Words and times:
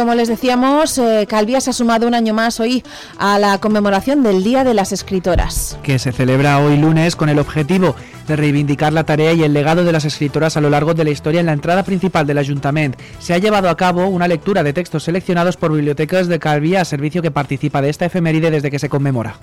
Como 0.00 0.14
les 0.14 0.28
decíamos, 0.28 0.96
eh, 0.96 1.26
Calvía 1.28 1.60
se 1.60 1.68
ha 1.68 1.72
sumado 1.74 2.08
un 2.08 2.14
año 2.14 2.32
más 2.32 2.58
hoy 2.58 2.82
a 3.18 3.38
la 3.38 3.58
conmemoración 3.58 4.22
del 4.22 4.42
Día 4.42 4.64
de 4.64 4.72
las 4.72 4.92
Escritoras. 4.92 5.76
Que 5.82 5.98
se 5.98 6.10
celebra 6.10 6.58
hoy 6.58 6.78
lunes 6.78 7.16
con 7.16 7.28
el 7.28 7.38
objetivo 7.38 7.94
de 8.26 8.34
reivindicar 8.34 8.94
la 8.94 9.04
tarea 9.04 9.34
y 9.34 9.42
el 9.42 9.52
legado 9.52 9.84
de 9.84 9.92
las 9.92 10.06
escritoras 10.06 10.56
a 10.56 10.62
lo 10.62 10.70
largo 10.70 10.94
de 10.94 11.04
la 11.04 11.10
historia 11.10 11.40
en 11.40 11.46
la 11.46 11.52
entrada 11.52 11.82
principal 11.82 12.26
del 12.26 12.38
Ayuntamiento. 12.38 12.96
Se 13.18 13.34
ha 13.34 13.38
llevado 13.38 13.68
a 13.68 13.76
cabo 13.76 14.06
una 14.06 14.26
lectura 14.26 14.62
de 14.62 14.72
textos 14.72 15.04
seleccionados 15.04 15.58
por 15.58 15.70
bibliotecas 15.70 16.28
de 16.28 16.38
Calvía, 16.38 16.82
servicio 16.86 17.20
que 17.20 17.30
participa 17.30 17.82
de 17.82 17.90
esta 17.90 18.06
efeméride 18.06 18.50
desde 18.50 18.70
que 18.70 18.78
se 18.78 18.88
conmemora. 18.88 19.34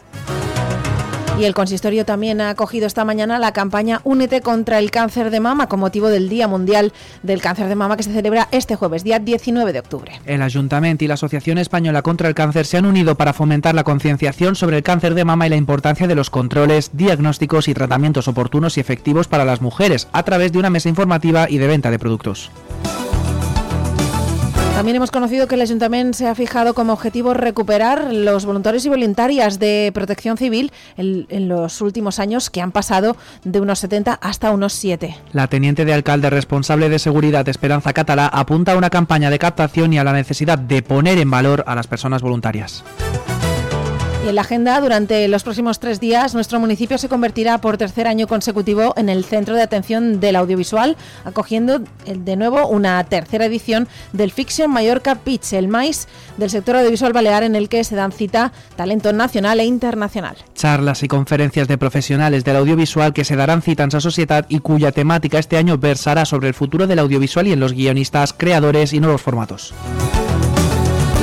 Y 1.40 1.46
el 1.46 1.54
consistorio 1.54 2.04
también 2.04 2.42
ha 2.42 2.50
acogido 2.50 2.88
esta 2.88 3.06
mañana 3.06 3.38
la 3.38 3.54
campaña 3.54 4.02
Únete 4.04 4.42
contra 4.42 4.80
el 4.80 4.90
cáncer 4.90 5.30
de 5.30 5.40
mama 5.40 5.68
con 5.70 5.80
motivo 5.80 6.10
del 6.10 6.30
Día 6.30 6.48
Mundial 6.48 6.94
del 7.22 7.42
Cáncer 7.42 7.68
de 7.68 7.76
Mama 7.76 7.96
que 7.96 8.02
se 8.02 8.12
celebra 8.12 8.48
este 8.52 8.76
jueves, 8.76 9.04
día 9.04 9.20
19 9.20 9.72
de 9.72 9.80
octubre. 9.80 10.20
El 10.26 10.42
Ayuntamiento 10.42 11.06
y 11.06 11.08
la 11.08 11.14
Asociación 11.14 11.60
Española 11.60 12.02
contra 12.02 12.28
el 12.28 12.34
Cáncer 12.34 12.66
se 12.66 12.78
han 12.78 12.88
unido 12.88 13.14
para 13.16 13.34
fomentar 13.34 13.76
la 13.76 13.84
concienciación 13.84 14.56
sobre 14.56 14.78
el 14.78 14.84
cáncer 14.84 15.14
de 15.14 15.26
mama 15.26 15.46
y 15.46 15.52
la 15.52 15.58
importancia 15.58 16.08
de 16.08 16.16
los 16.16 16.32
controles, 16.32 16.90
diagnósticos 16.94 17.68
y 17.68 17.76
tratamientos 17.76 18.28
oportunos 18.28 18.78
y 18.78 18.80
efectivos 18.80 19.28
para 19.28 19.46
las 19.46 19.62
mujeres 19.62 20.08
a 20.14 20.24
través 20.24 20.52
de 20.52 20.58
una 20.58 20.72
mesa 20.72 20.90
informativa 20.90 21.48
y 21.48 21.60
de 21.60 21.68
venta 21.68 21.92
de 21.92 22.00
productos. 22.00 22.50
También 24.78 24.98
hemos 24.98 25.10
conocido 25.10 25.48
que 25.48 25.56
el 25.56 25.62
Ayuntamiento 25.62 26.16
se 26.16 26.28
ha 26.28 26.36
fijado 26.36 26.76
como 26.76 26.94
objetivo 26.94 27.34
recuperar 27.34 28.14
los 28.14 28.46
voluntarios 28.46 28.86
y 28.86 28.90
voluntarias 28.90 29.58
de 29.58 29.90
protección 29.92 30.38
civil 30.38 30.72
en, 30.98 31.50
los 31.50 31.82
últimos 31.82 32.20
años, 32.20 32.52
que 32.52 32.62
han 32.62 32.72
pasado 32.72 33.18
de 33.44 33.60
unos 33.60 33.80
70 33.80 34.14
hasta 34.14 34.52
unos 34.52 34.74
7. 34.74 35.18
La 35.34 35.48
teniente 35.48 35.84
de 35.84 35.96
alcalde 35.96 36.30
responsable 36.30 36.90
de 36.90 37.00
seguridad 37.00 37.50
Esperanza 37.50 37.92
Catalá 37.92 38.28
apunta 38.28 38.74
a 38.74 38.78
una 38.78 38.92
campaña 38.92 39.32
de 39.32 39.40
captación 39.40 39.94
y 39.94 39.98
a 39.98 40.04
la 40.04 40.14
necesidad 40.14 40.60
de 40.60 40.84
poner 40.84 41.18
en 41.18 41.32
valor 41.32 41.64
a 41.66 41.74
las 41.74 41.88
personas 41.88 42.22
voluntarias 42.22 42.84
en 44.30 44.36
la 44.36 44.42
agenda, 44.42 44.80
durante 44.82 45.28
los 45.28 45.44
próximos 45.44 45.80
tres 45.80 46.00
días, 46.00 46.34
nuestro 46.34 46.60
municipio 46.60 46.98
se 46.98 47.10
convertirá 47.10 47.60
por 47.60 47.78
tercer 47.78 48.08
año 48.08 48.28
consecutivo 48.28 48.94
en 48.98 49.10
el 49.10 49.24
centro 49.24 49.56
de 49.56 49.62
atención 49.62 50.20
del 50.20 50.36
audiovisual, 50.36 50.98
acogiendo 51.24 51.82
de 52.06 52.36
nuevo 52.36 52.68
una 52.68 53.04
tercera 53.04 53.46
edición 53.46 53.88
del 54.14 54.32
Fiction 54.32 54.72
Mallorca 54.72 55.16
Pitch, 55.16 55.54
el 55.54 55.68
MAIS 55.68 56.08
del 56.38 56.50
sector 56.50 56.76
audiovisual 56.78 57.14
balear, 57.14 57.44
en 57.44 57.56
el 57.56 57.70
que 57.70 57.84
se 57.84 57.96
dan 57.96 58.12
cita 58.12 58.52
talento 58.76 59.14
nacional 59.14 59.60
e 59.60 59.66
internacional. 59.66 60.38
Charlas 60.56 61.04
y 61.04 61.08
conferencias 61.08 61.68
de 61.68 61.78
profesionales 61.78 62.44
del 62.44 62.58
audiovisual 62.58 63.14
que 63.14 63.26
se 63.26 63.36
darán 63.36 63.62
cita 63.62 63.84
en 63.84 63.90
esa 63.90 64.02
sociedad 64.02 64.46
y 64.50 64.60
cuya 64.60 64.92
temática 64.92 65.40
este 65.40 65.58
año 65.58 65.78
versará 65.78 66.26
sobre 66.26 66.50
el 66.50 66.54
futuro 66.54 66.88
del 66.88 67.00
audiovisual 67.00 67.48
y 67.48 67.54
en 67.54 67.60
los 67.60 67.74
guionistas, 67.74 68.34
creadores 68.34 68.94
y 68.94 69.00
nuevos 69.00 69.22
formatos. 69.22 69.74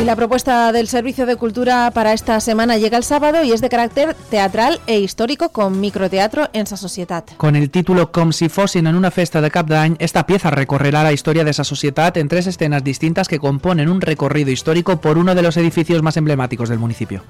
La 0.04 0.16
propuesta 0.16 0.70
del 0.70 0.86
Servicio 0.86 1.24
de 1.24 1.36
Cultura 1.36 1.90
para 1.90 2.12
esta 2.12 2.38
semana 2.38 2.76
llega 2.76 2.98
el 2.98 3.04
sábado 3.04 3.42
y 3.42 3.52
es 3.52 3.62
de 3.62 3.70
carácter 3.70 4.14
teatral 4.28 4.78
e 4.86 4.98
histórico 4.98 5.48
con 5.48 5.80
microteatro 5.80 6.50
en 6.52 6.66
sa 6.66 6.76
sociedad. 6.76 7.24
Con 7.38 7.56
el 7.56 7.70
título 7.70 8.12
Com 8.12 8.30
si 8.30 8.50
fossin 8.50 8.86
en 8.86 8.96
una 8.96 9.10
festa 9.10 9.40
de 9.40 9.50
Cap 9.50 9.66
d'Any, 9.66 9.96
esta 9.98 10.26
pieza 10.26 10.50
recorrerá 10.50 11.02
la 11.02 11.14
historia 11.14 11.42
de 11.42 11.52
esa 11.52 11.64
sociedad 11.64 12.14
en 12.18 12.28
tres 12.28 12.46
escenas 12.46 12.84
distintas 12.84 13.28
que 13.28 13.38
componen 13.38 13.88
un 13.88 14.02
recorrido 14.02 14.50
histórico 14.50 15.00
por 15.00 15.16
uno 15.16 15.34
de 15.34 15.40
los 15.40 15.56
edificios 15.56 16.02
más 16.02 16.18
emblemáticos 16.18 16.68
del 16.68 16.78
municipio. 16.78 17.22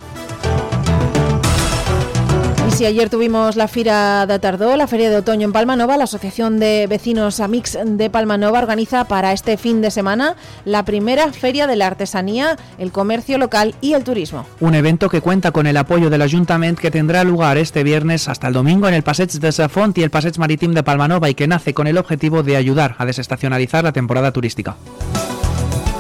Si 2.74 2.86
ayer 2.86 3.08
tuvimos 3.08 3.54
la 3.54 3.68
Fira 3.68 4.26
de 4.26 4.36
Tardó, 4.40 4.76
la 4.76 4.88
Feria 4.88 5.08
de 5.08 5.18
Otoño 5.18 5.44
en 5.44 5.52
Palmanova, 5.52 5.96
la 5.96 6.04
Asociación 6.04 6.58
de 6.58 6.88
Vecinos 6.88 7.38
Amix 7.38 7.78
de 7.84 8.10
Palmanova 8.10 8.58
organiza 8.58 9.04
para 9.04 9.32
este 9.32 9.56
fin 9.56 9.80
de 9.80 9.92
semana 9.92 10.34
la 10.64 10.84
primera 10.84 11.32
Feria 11.32 11.68
de 11.68 11.76
la 11.76 11.86
Artesanía, 11.86 12.56
el 12.78 12.90
comercio 12.90 13.38
local 13.38 13.76
y 13.80 13.92
el 13.92 14.02
turismo. 14.02 14.44
Un 14.58 14.74
evento 14.74 15.08
que 15.08 15.20
cuenta 15.20 15.52
con 15.52 15.68
el 15.68 15.76
apoyo 15.76 16.10
del 16.10 16.22
Ayuntamiento 16.22 16.82
que 16.82 16.90
tendrá 16.90 17.22
lugar 17.22 17.58
este 17.58 17.84
viernes 17.84 18.26
hasta 18.26 18.48
el 18.48 18.54
domingo 18.54 18.88
en 18.88 18.94
el 18.94 19.04
Passeig 19.04 19.28
de 19.28 19.52
Safont 19.52 19.96
y 19.98 20.02
el 20.02 20.10
Passeig 20.10 20.36
Marítim 20.36 20.72
de 20.74 20.82
Palmanova 20.82 21.30
y 21.30 21.34
que 21.34 21.46
nace 21.46 21.74
con 21.74 21.86
el 21.86 21.96
objetivo 21.96 22.42
de 22.42 22.56
ayudar 22.56 22.96
a 22.98 23.06
desestacionalizar 23.06 23.84
la 23.84 23.92
temporada 23.92 24.32
turística. 24.32 24.74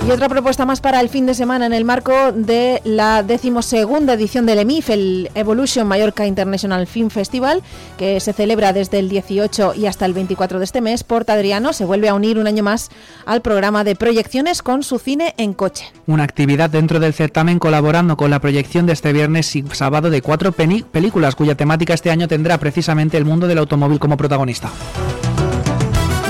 Y 0.06 0.10
otra 0.10 0.28
propuesta 0.28 0.66
más 0.66 0.82
para 0.82 1.00
el 1.00 1.08
fin 1.08 1.24
de 1.24 1.32
semana 1.32 1.64
en 1.64 1.72
el 1.72 1.86
marco 1.86 2.12
de 2.32 2.82
la 2.84 3.22
decimosegunda 3.22 4.12
edición 4.12 4.44
del 4.44 4.58
EMIF, 4.58 4.90
el 4.90 5.30
Evolution 5.34 5.86
Mallorca 5.86 6.26
International 6.26 6.86
Film 6.86 7.08
Festival, 7.08 7.62
que 7.96 8.20
se 8.20 8.34
celebra 8.34 8.74
desde 8.74 8.98
el 8.98 9.08
18 9.08 9.72
y 9.74 9.86
hasta 9.86 10.04
el 10.04 10.12
24 10.12 10.58
de 10.58 10.64
este 10.66 10.82
mes. 10.82 11.04
Porta 11.04 11.32
Adriano 11.32 11.72
se 11.72 11.86
vuelve 11.86 12.10
a 12.10 12.14
unir 12.14 12.38
un 12.38 12.46
año 12.46 12.62
más 12.62 12.90
al 13.24 13.40
programa 13.40 13.82
de 13.82 13.96
proyecciones 13.96 14.60
con 14.60 14.82
su 14.82 14.98
cine 14.98 15.34
en 15.38 15.54
coche. 15.54 15.86
Una 16.06 16.24
actividad 16.24 16.68
dentro 16.68 17.00
del 17.00 17.14
certamen 17.14 17.58
colaborando 17.58 18.18
con 18.18 18.30
la 18.30 18.40
proyección 18.40 18.84
de 18.84 18.92
este 18.92 19.14
viernes 19.14 19.56
y 19.56 19.64
sábado 19.72 20.10
de 20.10 20.20
cuatro 20.20 20.52
películas 20.52 21.34
cuya 21.34 21.54
temática 21.54 21.94
este 21.94 22.10
año 22.10 22.28
tendrá 22.28 22.58
precisamente 22.58 23.16
el 23.16 23.24
mundo 23.24 23.46
del 23.46 23.56
automóvil 23.56 23.98
como 23.98 24.18
protagonista 24.18 24.70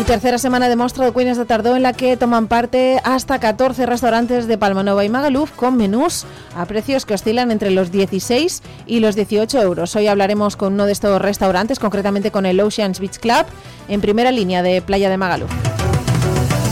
tercera 0.04 0.36
semana 0.38 0.68
de 0.68 0.76
Mostra 0.76 1.06
de 1.06 1.12
Cuines 1.12 1.38
de 1.38 1.46
Tardó 1.46 1.76
en 1.76 1.82
la 1.82 1.94
que 1.94 2.16
toman 2.16 2.46
parte 2.46 3.00
hasta 3.04 3.38
14 3.38 3.86
restaurantes 3.86 4.46
de 4.46 4.58
Palmanova 4.58 5.04
y 5.04 5.08
Magaluf 5.08 5.50
con 5.52 5.76
menús 5.76 6.26
a 6.54 6.66
precios 6.66 7.06
que 7.06 7.14
oscilan 7.14 7.50
entre 7.50 7.70
los 7.70 7.90
16 7.90 8.62
y 8.86 9.00
los 9.00 9.16
18 9.16 9.62
euros. 9.62 9.96
Hoy 9.96 10.06
hablaremos 10.06 10.56
con 10.56 10.74
uno 10.74 10.86
de 10.86 10.92
estos 10.92 11.20
restaurantes, 11.22 11.78
concretamente 11.78 12.30
con 12.30 12.44
el 12.44 12.60
Oceans 12.60 13.00
Beach 13.00 13.18
Club, 13.18 13.46
en 13.88 14.00
primera 14.00 14.30
línea 14.30 14.62
de 14.62 14.82
Playa 14.82 15.08
de 15.08 15.16
Magaluf. 15.16 15.50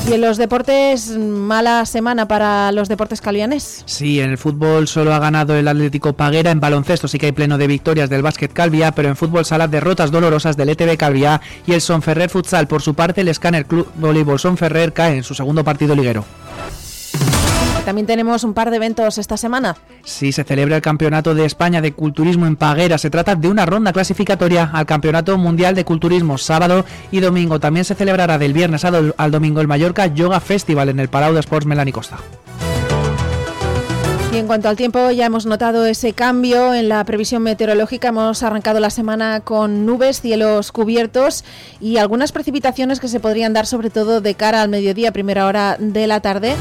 Y 0.08 0.14
en 0.14 0.20
los 0.20 0.36
deportes, 0.36 1.16
mala 1.16 1.86
semana 1.86 2.26
para 2.26 2.72
los 2.72 2.88
deportes 2.88 3.20
calvianes. 3.20 3.84
Sí, 3.86 4.20
en 4.20 4.30
el 4.30 4.38
fútbol 4.38 4.88
solo 4.88 5.14
ha 5.14 5.20
ganado 5.20 5.54
el 5.54 5.68
Atlético 5.68 6.12
Paguera, 6.12 6.50
en 6.50 6.58
baloncesto 6.58 7.06
sí 7.06 7.18
que 7.18 7.26
hay 7.26 7.32
pleno 7.32 7.56
de 7.56 7.68
victorias 7.68 8.10
del 8.10 8.20
básquet 8.22 8.52
Calvia, 8.52 8.92
pero 8.92 9.08
en 9.08 9.16
fútbol 9.16 9.44
sala 9.44 9.68
derrotas 9.68 10.10
dolorosas 10.10 10.56
del 10.56 10.70
ETB 10.70 10.96
Calvia 10.96 11.40
y 11.66 11.72
el 11.72 11.80
Sonferrer 11.80 12.30
Futsal. 12.30 12.66
Por 12.66 12.82
su 12.82 12.94
parte, 12.94 13.20
el 13.20 13.32
Scanner 13.32 13.64
Club 13.64 13.86
Voleibol 13.94 14.40
Sonferrer 14.40 14.92
cae 14.92 15.18
en 15.18 15.24
su 15.24 15.34
segundo 15.34 15.62
partido 15.62 15.94
liguero. 15.94 16.24
También 17.84 18.06
tenemos 18.06 18.44
un 18.44 18.54
par 18.54 18.70
de 18.70 18.76
eventos 18.76 19.18
esta 19.18 19.36
semana. 19.36 19.76
Sí, 20.04 20.30
se 20.30 20.44
celebra 20.44 20.76
el 20.76 20.82
Campeonato 20.82 21.34
de 21.34 21.44
España 21.44 21.80
de 21.80 21.92
Culturismo 21.92 22.46
en 22.46 22.54
Paguera. 22.54 22.96
Se 22.96 23.10
trata 23.10 23.34
de 23.34 23.48
una 23.48 23.66
ronda 23.66 23.92
clasificatoria 23.92 24.70
al 24.72 24.86
Campeonato 24.86 25.36
Mundial 25.36 25.74
de 25.74 25.84
Culturismo 25.84 26.38
sábado 26.38 26.84
y 27.10 27.18
domingo. 27.18 27.58
También 27.58 27.84
se 27.84 27.96
celebrará 27.96 28.38
del 28.38 28.52
viernes 28.52 28.84
al 28.84 29.30
domingo 29.30 29.60
el 29.60 29.66
Mallorca 29.66 30.06
Yoga 30.06 30.38
Festival 30.38 30.90
en 30.90 31.00
el 31.00 31.08
Palau 31.08 31.34
de 31.34 31.40
Sports 31.40 31.66
Melani 31.66 31.90
Costa. 31.90 32.18
Y 34.32 34.38
en 34.38 34.46
cuanto 34.46 34.70
al 34.70 34.76
tiempo, 34.76 35.10
ya 35.10 35.26
hemos 35.26 35.44
notado 35.44 35.84
ese 35.84 36.14
cambio 36.14 36.72
en 36.72 36.88
la 36.88 37.04
previsión 37.04 37.42
meteorológica. 37.42 38.08
Hemos 38.08 38.42
arrancado 38.42 38.80
la 38.80 38.88
semana 38.88 39.40
con 39.40 39.84
nubes, 39.84 40.22
cielos 40.22 40.72
cubiertos 40.72 41.44
y 41.80 41.98
algunas 41.98 42.32
precipitaciones 42.32 42.98
que 42.98 43.08
se 43.08 43.20
podrían 43.20 43.52
dar 43.52 43.66
sobre 43.66 43.90
todo 43.90 44.22
de 44.22 44.34
cara 44.34 44.62
al 44.62 44.70
mediodía, 44.70 45.12
primera 45.12 45.46
hora 45.46 45.76
de 45.78 46.06
la 46.06 46.20
tarde 46.20 46.54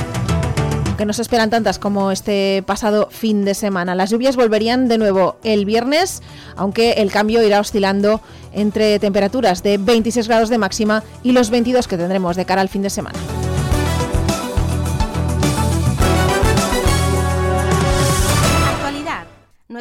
que 1.01 1.05
no 1.07 1.13
se 1.13 1.23
esperan 1.23 1.49
tantas 1.49 1.79
como 1.79 2.11
este 2.11 2.63
pasado 2.67 3.09
fin 3.09 3.43
de 3.43 3.55
semana. 3.55 3.95
Las 3.95 4.11
lluvias 4.11 4.35
volverían 4.35 4.87
de 4.87 4.99
nuevo 4.99 5.35
el 5.43 5.65
viernes, 5.65 6.21
aunque 6.55 6.91
el 6.91 7.11
cambio 7.11 7.41
irá 7.41 7.59
oscilando 7.59 8.21
entre 8.53 8.99
temperaturas 8.99 9.63
de 9.63 9.79
26 9.79 10.27
grados 10.27 10.49
de 10.49 10.59
máxima 10.59 11.01
y 11.23 11.31
los 11.31 11.49
22 11.49 11.87
que 11.87 11.97
tendremos 11.97 12.35
de 12.35 12.45
cara 12.45 12.61
al 12.61 12.69
fin 12.69 12.83
de 12.83 12.91
semana. 12.91 13.17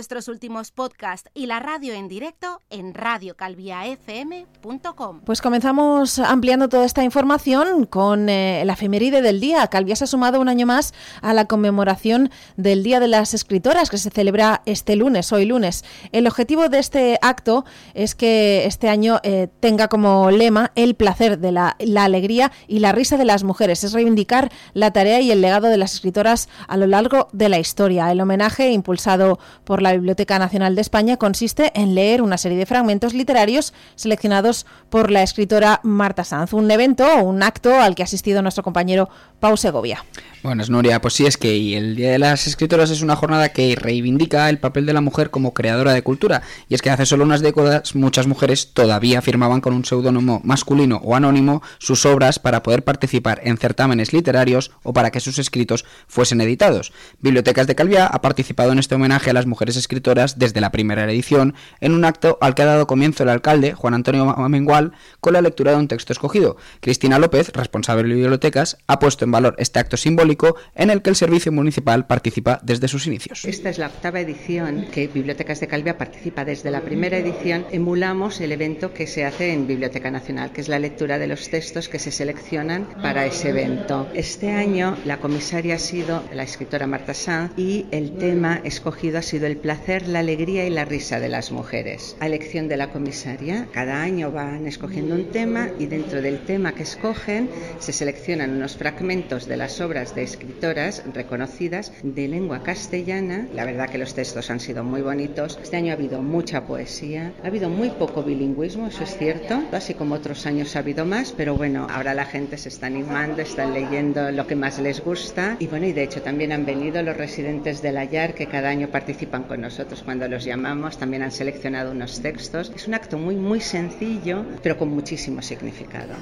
Nuestros 0.00 0.29
últimos 0.29 0.70
podcasts 0.70 1.29
y 1.35 1.44
la 1.44 1.61
radio 1.61 1.93
en 1.93 2.08
directo 2.08 2.62
en 2.70 2.94
radiocalviafm.com. 2.94 5.20
Pues 5.26 5.43
comenzamos 5.43 6.19
ampliando 6.19 6.70
toda 6.70 6.87
esta 6.87 7.05
información 7.05 7.85
con 7.85 8.31
eh, 8.31 8.62
la 8.64 8.73
efeméride 8.73 9.20
del 9.20 9.41
día. 9.41 9.67
Calvia 9.67 9.97
se 9.97 10.05
ha 10.05 10.06
sumado 10.06 10.41
un 10.41 10.49
año 10.49 10.64
más 10.64 10.94
a 11.20 11.35
la 11.35 11.44
conmemoración 11.44 12.31
del 12.56 12.82
Día 12.82 12.99
de 12.99 13.08
las 13.08 13.35
Escritoras 13.35 13.91
que 13.91 13.99
se 13.99 14.08
celebra 14.08 14.62
este 14.64 14.97
lunes, 14.97 15.35
hoy 15.35 15.44
lunes. 15.44 15.85
El 16.12 16.26
objetivo 16.26 16.70
de 16.70 16.79
este 16.79 17.19
acto 17.20 17.67
es 17.93 18.14
que 18.14 18.64
este 18.64 18.88
año 18.88 19.20
eh, 19.23 19.49
tenga 19.61 19.88
como 19.88 20.31
lema 20.31 20.73
el 20.76 20.94
placer 20.94 21.41
de 21.41 21.53
la, 21.53 21.76
la 21.79 22.05
alegría 22.05 22.53
y 22.69 22.79
la 22.79 22.93
risa 22.93 23.19
de 23.19 23.26
las 23.26 23.44
mujeres. 23.44 23.85
Es 23.85 23.93
reivindicar 23.93 24.50
la 24.73 24.94
tarea 24.94 25.20
y 25.20 25.31
el 25.31 25.43
legado 25.43 25.69
de 25.69 25.76
las 25.76 25.93
escritoras 25.93 26.49
a 26.69 26.79
lo 26.79 26.87
largo 26.87 27.29
de 27.35 27.50
la 27.50 27.58
historia. 27.58 28.11
El 28.11 28.23
homenaje 28.23 28.73
impulsado 28.73 29.38
por 29.64 29.82
la 29.82 29.90
Biblioteca 29.93 30.39
Nacional 30.39 30.75
de 30.75 30.81
España 30.81 31.17
consiste 31.17 31.73
en 31.75 31.95
leer 31.95 32.23
una 32.23 32.39
serie 32.39 32.59
de 32.59 32.67
fragmentos 32.67 33.15
literarios 33.15 33.73
seleccionados 33.97 34.67
por 34.89 35.11
la 35.11 35.23
escritora 35.23 35.81
Marta 35.83 36.25
Sanz. 36.25 36.53
Un 36.53 36.71
evento 36.71 37.07
o 37.07 37.23
un 37.23 37.43
acto 37.43 37.81
al 37.81 37.95
que 37.95 38.03
ha 38.03 38.05
asistido 38.05 38.43
nuestro 38.43 38.63
compañero 38.63 39.09
Pau 39.41 39.57
Segovia. 39.57 40.05
Buenas, 40.43 40.71
Nuria. 40.71 41.03
Pues 41.03 41.15
sí, 41.15 41.27
es 41.27 41.37
que 41.37 41.77
el 41.77 41.97
Día 41.97 42.13
de 42.13 42.19
las 42.19 42.47
Escritoras 42.47 42.91
es 42.91 43.03
una 43.03 43.15
jornada 43.15 43.51
que 43.51 43.77
reivindica 43.77 44.49
el 44.49 44.59
papel 44.59 44.87
de 44.87 44.95
la 44.95 45.03
mujer 45.03 45.31
como 45.31 45.53
creadora 45.53 45.93
de 45.93 46.03
cultura. 46.03 46.43
Y 46.69 46.75
es 46.75 46.81
que 46.81 46.89
hace 46.89 47.05
solo 47.05 47.25
unas 47.25 47.43
décadas 47.43 47.95
muchas 47.95 48.27
mujeres 48.27 48.73
todavía 48.73 49.21
firmaban 49.21 49.61
con 49.61 49.75
un 49.75 49.85
seudónimo 49.85 50.41
masculino 50.43 51.01
o 51.05 51.15
anónimo 51.15 51.63
sus 51.79 52.07
obras 52.07 52.39
para 52.39 52.63
poder 52.63 52.85
participar 52.85 53.41
en 53.45 53.59
certámenes 53.59 54.15
literarios 54.15 54.71
o 54.83 54.95
para 54.95 55.11
que 55.11 55.21
sus 55.21 55.39
escritos 55.39 55.85
fuesen 56.07 56.41
editados. 56.41 56.93
Bibliotecas 57.21 57.67
de 57.67 57.75
Calviá 57.75 58.07
ha 58.07 58.23
participado 58.23 58.73
en 58.73 58.79
este 58.79 58.95
homenaje 58.95 59.31
a 59.31 59.35
las 59.35 59.47
mujeres 59.47 59.77
escritoras 59.81 60.38
desde 60.38 60.61
la 60.61 60.71
primera 60.71 61.05
edición 61.05 61.55
en 61.81 61.93
un 61.93 62.05
acto 62.05 62.38
al 62.41 62.55
que 62.55 62.62
ha 62.62 62.67
dado 62.67 62.87
comienzo 62.87 63.23
el 63.23 63.29
alcalde, 63.29 63.73
Juan 63.73 63.94
Antonio 63.94 64.31
Amengual, 64.31 64.93
con 65.21 65.32
la 65.32 65.43
lectura 65.43 65.73
de 65.73 65.79
un 65.79 65.88
texto 65.88 66.12
escogido. 66.12 66.56
Cristina 66.81 67.19
López, 67.19 67.50
responsable 67.53 68.09
de 68.09 68.15
bibliotecas, 68.15 68.79
ha 68.87 68.99
puesto 68.99 69.25
en 69.25 69.32
valor 69.32 69.55
este 69.59 69.79
acto 69.79 69.97
simbólico 69.97 70.56
en 70.75 70.91
el 70.91 71.03
que 71.03 71.11
el 71.11 71.17
servicio 71.17 71.53
municipal 71.53 72.06
participa 72.06 72.61
desde 72.62 72.88
sus 72.88 73.06
inicios. 73.06 73.44
Esta 73.44 73.71
es 73.71 73.79
la 73.79 73.88
octava 73.88 74.21
edición 74.21 74.87
que 74.93 75.09
Bibliotecas 75.09 75.61
de 75.61 75.69
Calvia 75.69 75.99
participa. 75.99 76.44
Desde 76.44 76.71
la 76.71 76.82
primera 76.82 77.19
edición 77.19 77.67
emulamos 77.71 78.41
el 78.41 78.53
evento 78.53 78.94
que 78.94 79.06
se 79.06 79.25
hace 79.25 79.53
en 79.53 79.67
Biblioteca 79.67 80.11
Nacional, 80.11 80.53
que 80.53 80.61
es 80.61 80.69
la 80.69 80.79
lectura 80.79 81.19
de 81.19 81.27
los 81.27 81.49
textos 81.50 81.88
que 81.88 81.99
se 81.99 82.11
seleccionan 82.11 82.87
para 83.03 83.27
ese 83.27 83.50
evento. 83.50 84.09
Este 84.15 84.53
año 84.53 84.97
la 85.05 85.19
comisaria 85.19 85.77
ha 85.77 85.79
sido 85.79 86.23
la 86.32 86.43
escritora 86.43 86.87
Marta 86.87 87.15
Sanz 87.15 87.53
y 87.56 87.87
el 87.91 88.17
tema 88.19 88.61
escogido 88.65 89.19
ha 89.19 89.23
sido 89.23 89.47
el 89.47 89.56
placer, 89.70 90.08
la 90.08 90.19
alegría 90.19 90.67
y 90.67 90.70
la 90.70 90.84
risa 90.84 91.20
de 91.20 91.28
las 91.28 91.52
mujeres. 91.52 92.17
A 92.19 92.26
elección 92.26 92.67
de 92.67 92.76
la 92.76 92.90
comisaria, 92.90 93.69
cada 93.70 94.02
año 94.02 94.32
van 94.32 94.67
escogiendo 94.67 95.14
un 95.14 95.26
tema 95.26 95.69
y 95.78 95.87
dentro 95.87 96.20
del 96.20 96.40
tema 96.40 96.75
que 96.75 96.82
escogen 96.82 97.49
se 97.78 97.93
seleccionan 97.93 98.50
unos 98.50 98.76
fragmentos 98.76 99.46
de 99.46 99.56
las 99.56 99.81
obras 99.81 100.12
de 100.17 100.25
escritoras 100.25 101.05
reconocidas 101.14 101.93
de 102.02 102.26
lengua 102.26 102.64
castellana. 102.64 103.46
La 103.55 103.64
verdad 103.64 103.88
que 103.88 103.99
los 103.99 104.12
textos 104.12 104.50
han 104.50 104.58
sido 104.58 104.82
muy 104.82 105.02
bonitos. 105.02 105.56
Este 105.62 105.76
año 105.76 105.93
ha 105.93 105.96
habido 105.96 106.20
mucha 106.20 106.67
poesía, 106.67 107.32
ha 107.44 107.46
habido 107.46 107.69
muy 107.69 107.90
poco 107.90 108.25
bilingüismo, 108.25 108.88
eso 108.88 109.05
es 109.05 109.17
cierto, 109.17 109.62
así 109.70 109.94
como 109.94 110.17
otros 110.17 110.46
años 110.46 110.75
ha 110.75 110.81
habido 110.81 111.05
más, 111.05 111.31
pero 111.31 111.55
bueno, 111.55 111.87
ahora 111.88 112.12
la 112.12 112.25
gente 112.25 112.58
se 112.58 112.70
está 112.70 112.88
animando, 112.88 113.40
están 113.40 113.72
leyendo 113.72 114.32
lo 114.32 114.49
que 114.49 114.56
más 114.56 114.81
les 114.81 115.00
gusta 115.00 115.55
y 115.61 115.69
bueno, 115.69 115.87
y 115.87 115.93
de 115.93 116.02
hecho 116.02 116.22
también 116.22 116.50
han 116.50 116.67
venido 116.67 117.05
los 117.05 117.17
residentes 117.17 117.82
de 117.82 117.93
la 117.93 118.02
YAR 118.02 118.34
que 118.34 118.46
cada 118.46 118.69
año 118.69 118.88
participan 118.88 119.44
con 119.50 119.62
nosotros 119.62 120.02
cuando 120.05 120.29
los 120.29 120.44
llamamos, 120.44 120.97
también 120.97 121.25
han 121.25 121.32
seleccionado 121.32 121.91
unos 121.91 122.20
textos. 122.20 122.70
Es 122.76 122.87
un 122.87 122.94
acto 122.94 123.19
muy, 123.19 123.35
muy 123.35 123.61
sencillo, 123.61 124.44
pero 124.62 124.79
con 124.79 124.91
muchísimo 124.91 125.43
significado. 125.43 126.14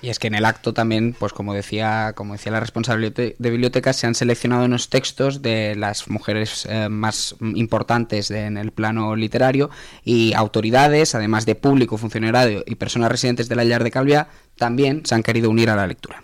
Y 0.00 0.08
es 0.08 0.20
que 0.20 0.28
en 0.28 0.36
el 0.36 0.44
acto 0.44 0.72
también, 0.72 1.12
pues 1.18 1.32
como 1.32 1.52
decía, 1.52 2.12
como 2.14 2.34
decía 2.34 2.52
la 2.52 2.60
responsable 2.60 3.10
de 3.10 3.34
bibliotecas, 3.36 3.96
se 3.96 4.06
han 4.06 4.14
seleccionado 4.14 4.66
unos 4.66 4.88
textos 4.88 5.42
de 5.42 5.74
las 5.74 6.08
mujeres 6.08 6.64
eh, 6.70 6.88
más 6.88 7.34
importantes 7.40 8.30
en 8.30 8.56
el 8.56 8.70
plano 8.70 9.16
literario 9.16 9.68
y 10.04 10.32
autoridades, 10.34 11.16
además 11.16 11.46
de 11.46 11.56
público, 11.56 11.98
funcionario 11.98 12.62
y 12.64 12.76
personas 12.76 13.10
residentes 13.10 13.48
de 13.48 13.56
la 13.56 13.64
Llar 13.64 13.82
de 13.82 13.90
Calviá, 13.90 14.28
también 14.56 15.04
se 15.04 15.16
han 15.16 15.24
querido 15.24 15.50
unir 15.50 15.70
a 15.70 15.74
la 15.74 15.88
lectura. 15.88 16.22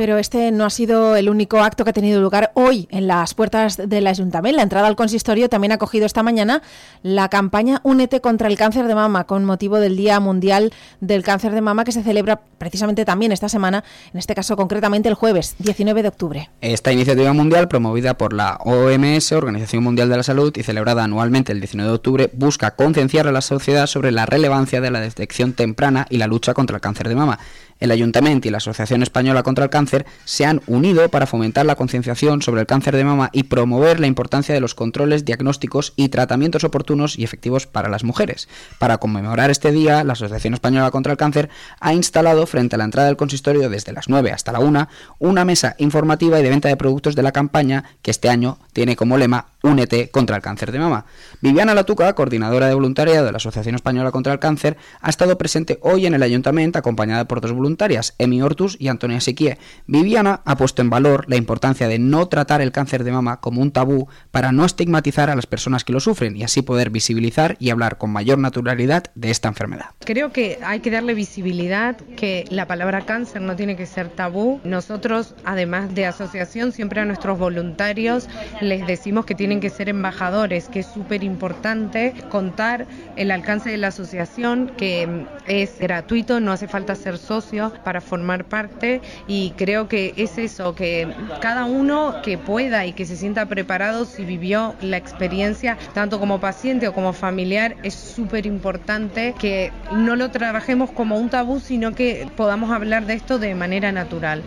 Pero 0.00 0.16
este 0.16 0.50
no 0.50 0.64
ha 0.64 0.70
sido 0.70 1.14
el 1.14 1.28
único 1.28 1.58
acto 1.58 1.84
que 1.84 1.90
ha 1.90 1.92
tenido 1.92 2.22
lugar 2.22 2.52
hoy 2.54 2.88
en 2.90 3.06
las 3.06 3.34
puertas 3.34 3.76
del 3.76 4.06
Ayuntamiento. 4.06 4.56
La 4.56 4.62
entrada 4.62 4.86
al 4.86 4.96
consistorio 4.96 5.50
también 5.50 5.72
ha 5.72 5.76
cogido 5.76 6.06
esta 6.06 6.22
mañana 6.22 6.62
la 7.02 7.28
campaña 7.28 7.82
Únete 7.84 8.22
contra 8.22 8.48
el 8.48 8.56
cáncer 8.56 8.86
de 8.86 8.94
mama 8.94 9.24
con 9.24 9.44
motivo 9.44 9.78
del 9.78 9.98
Día 9.98 10.18
Mundial 10.18 10.72
del 11.02 11.22
Cáncer 11.22 11.52
de 11.52 11.60
Mama 11.60 11.84
que 11.84 11.92
se 11.92 12.02
celebra 12.02 12.40
precisamente 12.56 13.04
también 13.04 13.30
esta 13.30 13.50
semana, 13.50 13.84
en 14.14 14.18
este 14.18 14.34
caso 14.34 14.56
concretamente 14.56 15.10
el 15.10 15.14
jueves 15.14 15.56
19 15.58 16.00
de 16.00 16.08
octubre. 16.08 16.50
Esta 16.62 16.92
iniciativa 16.92 17.34
mundial 17.34 17.68
promovida 17.68 18.16
por 18.16 18.32
la 18.32 18.56
OMS, 18.64 19.32
Organización 19.32 19.84
Mundial 19.84 20.08
de 20.08 20.16
la 20.16 20.22
Salud, 20.22 20.56
y 20.56 20.62
celebrada 20.62 21.04
anualmente 21.04 21.52
el 21.52 21.60
19 21.60 21.88
de 21.88 21.94
octubre, 21.94 22.30
busca 22.32 22.70
concienciar 22.70 23.28
a 23.28 23.32
la 23.32 23.42
sociedad 23.42 23.86
sobre 23.86 24.12
la 24.12 24.24
relevancia 24.24 24.80
de 24.80 24.90
la 24.90 25.00
detección 25.00 25.52
temprana 25.52 26.06
y 26.08 26.16
la 26.16 26.26
lucha 26.26 26.54
contra 26.54 26.76
el 26.76 26.80
cáncer 26.80 27.06
de 27.06 27.16
mama 27.16 27.38
el 27.80 27.90
Ayuntamiento 27.90 28.46
y 28.46 28.50
la 28.50 28.58
Asociación 28.58 29.02
Española 29.02 29.42
contra 29.42 29.64
el 29.64 29.70
Cáncer 29.70 30.06
se 30.24 30.44
han 30.44 30.60
unido 30.66 31.08
para 31.08 31.26
fomentar 31.26 31.66
la 31.66 31.74
concienciación 31.74 32.42
sobre 32.42 32.60
el 32.60 32.66
cáncer 32.66 32.96
de 32.96 33.04
mama 33.04 33.30
y 33.32 33.44
promover 33.44 33.98
la 34.00 34.06
importancia 34.06 34.54
de 34.54 34.60
los 34.60 34.74
controles 34.74 35.24
diagnósticos 35.24 35.94
y 35.96 36.08
tratamientos 36.10 36.64
oportunos 36.64 37.18
y 37.18 37.24
efectivos 37.24 37.66
para 37.66 37.88
las 37.88 38.04
mujeres. 38.04 38.48
Para 38.78 38.98
conmemorar 38.98 39.50
este 39.50 39.72
día, 39.72 40.04
la 40.04 40.12
Asociación 40.12 40.54
Española 40.54 40.90
contra 40.90 41.12
el 41.12 41.18
Cáncer 41.18 41.48
ha 41.80 41.94
instalado 41.94 42.46
frente 42.46 42.76
a 42.76 42.78
la 42.78 42.84
entrada 42.84 43.08
del 43.08 43.16
consistorio 43.16 43.68
desde 43.70 43.92
las 43.92 44.08
9 44.08 44.32
hasta 44.32 44.52
la 44.52 44.60
1 44.60 44.88
una 45.18 45.44
mesa 45.44 45.74
informativa 45.78 46.38
y 46.38 46.42
de 46.42 46.50
venta 46.50 46.68
de 46.68 46.76
productos 46.76 47.16
de 47.16 47.22
la 47.22 47.32
campaña 47.32 47.84
que 48.02 48.10
este 48.10 48.28
año 48.28 48.58
tiene 48.72 48.96
como 48.96 49.16
lema 49.16 49.46
Únete 49.62 50.10
contra 50.10 50.36
el 50.36 50.42
cáncer 50.42 50.72
de 50.72 50.78
mama. 50.78 51.04
Viviana 51.40 51.74
Latuca, 51.74 52.14
coordinadora 52.14 52.68
de 52.68 52.74
voluntariado 52.74 53.26
de 53.26 53.32
la 53.32 53.36
Asociación 53.36 53.74
Española 53.74 54.10
contra 54.10 54.32
el 54.32 54.38
Cáncer, 54.38 54.76
ha 55.00 55.10
estado 55.10 55.36
presente 55.36 55.78
hoy 55.82 56.06
en 56.06 56.14
el 56.14 56.22
ayuntamiento 56.22 56.78
acompañada 56.78 57.26
por 57.26 57.40
dos 57.40 57.52
voluntarias, 57.52 58.14
Emi 58.18 58.40
Hortus 58.40 58.76
y 58.78 58.88
Antonia 58.88 59.20
Siquie. 59.20 59.58
Viviana 59.86 60.40
ha 60.44 60.56
puesto 60.56 60.80
en 60.82 60.90
valor 60.90 61.24
la 61.28 61.36
importancia 61.36 61.88
de 61.88 61.98
no 61.98 62.28
tratar 62.28 62.60
el 62.60 62.72
cáncer 62.72 63.04
de 63.04 63.12
mama 63.12 63.40
como 63.40 63.60
un 63.60 63.70
tabú 63.70 64.08
para 64.30 64.52
no 64.52 64.64
estigmatizar 64.64 65.28
a 65.28 65.36
las 65.36 65.46
personas 65.46 65.84
que 65.84 65.92
lo 65.92 66.00
sufren 66.00 66.36
y 66.36 66.42
así 66.42 66.62
poder 66.62 66.90
visibilizar 66.90 67.56
y 67.58 67.70
hablar 67.70 67.98
con 67.98 68.10
mayor 68.10 68.38
naturalidad 68.38 69.04
de 69.14 69.30
esta 69.30 69.48
enfermedad. 69.48 69.86
Creo 70.00 70.32
que 70.32 70.58
hay 70.64 70.80
que 70.80 70.90
darle 70.90 71.14
visibilidad, 71.14 71.96
que 72.16 72.44
la 72.50 72.66
palabra 72.66 73.02
cáncer 73.02 73.42
no 73.42 73.56
tiene 73.56 73.76
que 73.76 73.86
ser 73.86 74.08
tabú. 74.08 74.60
Nosotros, 74.64 75.34
además 75.44 75.94
de 75.94 76.06
asociación, 76.06 76.72
siempre 76.72 77.00
a 77.00 77.04
nuestros 77.04 77.38
voluntarios 77.38 78.28
les 78.60 78.86
decimos 78.86 79.24
que 79.26 79.34
tienen 79.34 79.49
tienen 79.50 79.60
que 79.62 79.76
ser 79.76 79.88
embajadores, 79.88 80.68
que 80.68 80.78
es 80.78 80.86
súper 80.86 81.24
importante 81.24 82.14
contar 82.28 82.86
el 83.16 83.32
alcance 83.32 83.68
de 83.68 83.78
la 83.78 83.88
asociación, 83.88 84.70
que 84.76 85.26
es 85.48 85.76
gratuito, 85.80 86.38
no 86.38 86.52
hace 86.52 86.68
falta 86.68 86.94
ser 86.94 87.18
socio 87.18 87.72
para 87.82 88.00
formar 88.00 88.44
parte 88.44 89.00
y 89.26 89.50
creo 89.56 89.88
que 89.88 90.14
es 90.16 90.38
eso, 90.38 90.76
que 90.76 91.12
cada 91.40 91.64
uno 91.64 92.22
que 92.22 92.38
pueda 92.38 92.86
y 92.86 92.92
que 92.92 93.04
se 93.04 93.16
sienta 93.16 93.46
preparado 93.46 94.04
si 94.04 94.24
vivió 94.24 94.76
la 94.82 94.98
experiencia, 94.98 95.76
tanto 95.94 96.20
como 96.20 96.38
paciente 96.38 96.86
o 96.86 96.94
como 96.94 97.12
familiar, 97.12 97.74
es 97.82 97.94
súper 97.94 98.46
importante 98.46 99.34
que 99.36 99.72
no 99.96 100.14
lo 100.14 100.30
trabajemos 100.30 100.92
como 100.92 101.18
un 101.18 101.28
tabú, 101.28 101.58
sino 101.58 101.92
que 101.92 102.28
podamos 102.36 102.70
hablar 102.70 103.04
de 103.04 103.14
esto 103.14 103.40
de 103.40 103.56
manera 103.56 103.90
natural. 103.90 104.44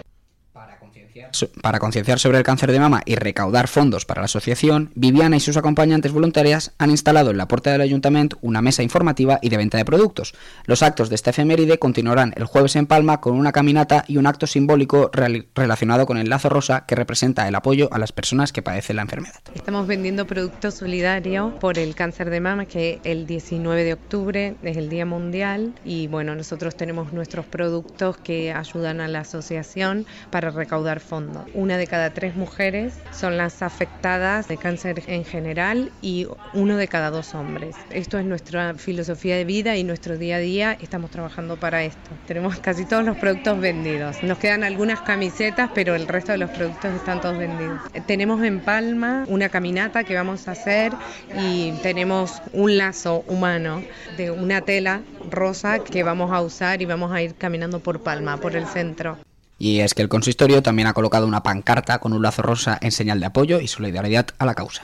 Para 1.61 1.79
concienciar 1.79 2.19
sobre 2.19 2.37
el 2.37 2.43
cáncer 2.43 2.71
de 2.71 2.79
mama 2.79 3.01
y 3.05 3.15
recaudar 3.15 3.67
fondos 3.67 4.05
para 4.05 4.21
la 4.21 4.25
asociación, 4.25 4.91
Viviana 4.95 5.37
y 5.37 5.39
sus 5.39 5.57
acompañantes 5.57 6.11
voluntarias 6.11 6.71
han 6.77 6.91
instalado 6.91 7.31
en 7.31 7.37
la 7.37 7.47
puerta 7.47 7.71
del 7.71 7.81
ayuntamiento 7.81 8.37
una 8.41 8.61
mesa 8.61 8.83
informativa 8.83 9.39
y 9.41 9.49
de 9.49 9.57
venta 9.57 9.77
de 9.77 9.85
productos. 9.85 10.33
Los 10.65 10.83
actos 10.83 11.09
de 11.09 11.15
esta 11.15 11.31
efeméride 11.31 11.79
continuarán 11.79 12.33
el 12.37 12.45
jueves 12.45 12.75
en 12.75 12.87
Palma 12.87 13.21
con 13.21 13.35
una 13.35 13.51
caminata 13.51 14.05
y 14.07 14.17
un 14.17 14.27
acto 14.27 14.47
simbólico 14.47 15.11
relacionado 15.13 16.05
con 16.05 16.17
el 16.17 16.29
lazo 16.29 16.49
rosa 16.49 16.85
que 16.85 16.95
representa 16.95 17.47
el 17.47 17.55
apoyo 17.55 17.89
a 17.91 17.99
las 17.99 18.11
personas 18.11 18.51
que 18.51 18.61
padecen 18.61 18.97
la 18.97 19.03
enfermedad. 19.03 19.39
Estamos 19.53 19.87
vendiendo 19.87 20.25
productos 20.25 20.75
solidarios 20.75 21.53
por 21.59 21.77
el 21.77 21.95
cáncer 21.95 22.29
de 22.29 22.39
mama 22.39 22.65
que 22.65 22.99
el 23.03 23.25
19 23.27 23.83
de 23.83 23.93
octubre 23.93 24.55
es 24.63 24.77
el 24.77 24.89
Día 24.89 25.05
Mundial 25.05 25.73
y 25.85 26.07
bueno, 26.07 26.35
nosotros 26.35 26.75
tenemos 26.75 27.13
nuestros 27.13 27.45
productos 27.45 28.17
que 28.17 28.51
ayudan 28.51 29.01
a 29.01 29.07
la 29.07 29.19
asociación 29.19 30.05
para 30.31 30.49
recaudar 30.49 30.99
fondos. 31.03 31.45
Una 31.53 31.77
de 31.77 31.87
cada 31.87 32.11
tres 32.11 32.35
mujeres 32.35 32.93
son 33.11 33.37
las 33.37 33.61
afectadas 33.61 34.47
de 34.47 34.57
cáncer 34.57 35.03
en 35.07 35.25
general 35.25 35.91
y 36.01 36.27
uno 36.53 36.77
de 36.77 36.87
cada 36.87 37.09
dos 37.09 37.35
hombres. 37.35 37.75
Esto 37.89 38.17
es 38.17 38.25
nuestra 38.25 38.73
filosofía 38.75 39.35
de 39.35 39.45
vida 39.45 39.75
y 39.77 39.83
nuestro 39.83 40.17
día 40.17 40.37
a 40.37 40.39
día 40.39 40.77
estamos 40.81 41.11
trabajando 41.11 41.57
para 41.57 41.83
esto. 41.83 42.09
Tenemos 42.27 42.57
casi 42.59 42.85
todos 42.85 43.03
los 43.03 43.17
productos 43.17 43.59
vendidos. 43.59 44.23
Nos 44.23 44.37
quedan 44.37 44.63
algunas 44.63 45.01
camisetas, 45.01 45.69
pero 45.73 45.95
el 45.95 46.07
resto 46.07 46.31
de 46.31 46.37
los 46.37 46.49
productos 46.49 46.93
están 46.93 47.21
todos 47.21 47.37
vendidos. 47.37 47.79
Tenemos 48.07 48.43
en 48.43 48.59
Palma 48.59 49.25
una 49.27 49.49
caminata 49.49 50.03
que 50.03 50.15
vamos 50.15 50.47
a 50.47 50.51
hacer 50.51 50.93
y 51.37 51.71
tenemos 51.83 52.41
un 52.53 52.77
lazo 52.77 53.23
humano 53.27 53.83
de 54.17 54.31
una 54.31 54.61
tela 54.61 55.01
rosa 55.29 55.79
que 55.79 56.03
vamos 56.03 56.31
a 56.31 56.41
usar 56.41 56.81
y 56.81 56.85
vamos 56.85 57.11
a 57.11 57.21
ir 57.21 57.35
caminando 57.35 57.79
por 57.79 58.01
Palma, 58.01 58.37
por 58.37 58.55
el 58.55 58.65
centro. 58.65 59.17
Y 59.63 59.79
es 59.79 59.93
que 59.93 60.01
el 60.01 60.09
consistorio 60.09 60.61
también 60.61 60.89
ha 60.89 60.93
colocado 60.93 61.25
una 61.25 61.41
pancarta 61.41 61.99
con 61.99 62.11
un 62.11 62.21
lazo 62.21 62.41
rosa 62.41 62.77
en 62.81 62.91
señal 62.91 63.21
de 63.21 63.27
apoyo 63.27 63.61
y 63.61 63.69
solidaridad 63.69 64.27
a 64.37 64.45
la 64.45 64.55
causa. 64.55 64.83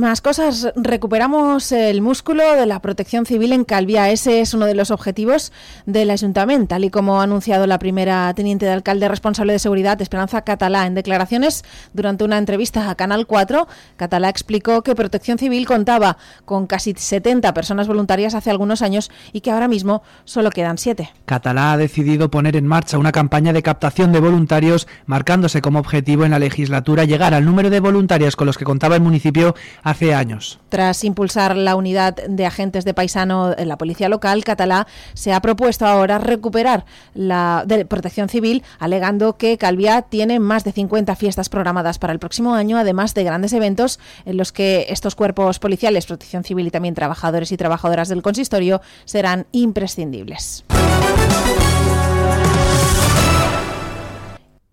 Más 0.00 0.22
cosas, 0.22 0.72
recuperamos 0.76 1.72
el 1.72 2.00
músculo 2.00 2.56
de 2.56 2.64
la 2.64 2.80
protección 2.80 3.26
civil 3.26 3.52
en 3.52 3.64
Calvia. 3.64 4.08
Ese 4.08 4.40
es 4.40 4.54
uno 4.54 4.64
de 4.64 4.74
los 4.74 4.90
objetivos 4.90 5.52
del 5.84 6.08
ayuntamiento, 6.08 6.68
tal 6.68 6.84
y 6.84 6.90
como 6.90 7.20
ha 7.20 7.24
anunciado 7.24 7.66
la 7.66 7.78
primera 7.78 8.32
teniente 8.32 8.64
de 8.64 8.72
alcalde 8.72 9.08
responsable 9.08 9.52
de 9.52 9.58
seguridad, 9.58 10.00
Esperanza 10.00 10.40
Catalá. 10.40 10.86
En 10.86 10.94
declaraciones 10.94 11.66
durante 11.92 12.24
una 12.24 12.38
entrevista 12.38 12.88
a 12.88 12.94
Canal 12.94 13.26
4, 13.26 13.68
Catalá 13.98 14.30
explicó 14.30 14.82
que 14.82 14.94
Protección 14.94 15.36
Civil 15.36 15.66
contaba 15.66 16.16
con 16.46 16.66
casi 16.66 16.94
70 16.96 17.52
personas 17.52 17.86
voluntarias 17.86 18.34
hace 18.34 18.50
algunos 18.50 18.80
años 18.80 19.10
y 19.34 19.42
que 19.42 19.50
ahora 19.50 19.68
mismo 19.68 20.02
solo 20.24 20.48
quedan 20.48 20.78
7. 20.78 21.10
Catalá 21.26 21.72
ha 21.72 21.76
decidido 21.76 22.30
poner 22.30 22.56
en 22.56 22.66
marcha 22.66 22.96
una 22.96 23.12
campaña 23.12 23.52
de 23.52 23.62
captación 23.62 24.12
de 24.12 24.20
voluntarios, 24.20 24.88
marcándose 25.04 25.60
como 25.60 25.78
objetivo 25.78 26.24
en 26.24 26.30
la 26.30 26.38
legislatura 26.38 27.04
llegar 27.04 27.34
al 27.34 27.44
número 27.44 27.68
de 27.68 27.80
voluntarios 27.80 28.34
con 28.34 28.46
los 28.46 28.56
que 28.56 28.64
contaba 28.64 28.94
el 28.96 29.02
municipio 29.02 29.54
hace 29.90 30.14
años. 30.14 30.58
Tras 30.68 31.04
impulsar 31.04 31.56
la 31.56 31.76
unidad 31.76 32.14
de 32.14 32.46
agentes 32.46 32.84
de 32.84 32.94
paisano 32.94 33.54
en 33.56 33.68
la 33.68 33.76
policía 33.76 34.08
local, 34.08 34.44
Catalá 34.44 34.86
se 35.14 35.32
ha 35.32 35.40
propuesto 35.40 35.86
ahora 35.86 36.18
recuperar 36.18 36.84
la 37.14 37.64
protección 37.88 38.28
civil, 38.28 38.62
alegando 38.78 39.36
que 39.36 39.58
Calviá 39.58 40.02
tiene 40.02 40.38
más 40.38 40.64
de 40.64 40.72
50 40.72 41.16
fiestas 41.16 41.48
programadas 41.48 41.98
para 41.98 42.12
el 42.12 42.18
próximo 42.18 42.54
año, 42.54 42.78
además 42.78 43.14
de 43.14 43.24
grandes 43.24 43.52
eventos 43.52 43.98
en 44.24 44.36
los 44.36 44.52
que 44.52 44.86
estos 44.88 45.14
cuerpos 45.14 45.58
policiales, 45.58 46.06
protección 46.06 46.44
civil 46.44 46.66
y 46.66 46.70
también 46.70 46.94
trabajadores 46.94 47.52
y 47.52 47.56
trabajadoras 47.56 48.08
del 48.08 48.22
consistorio 48.22 48.80
serán 49.04 49.46
imprescindibles. 49.52 50.64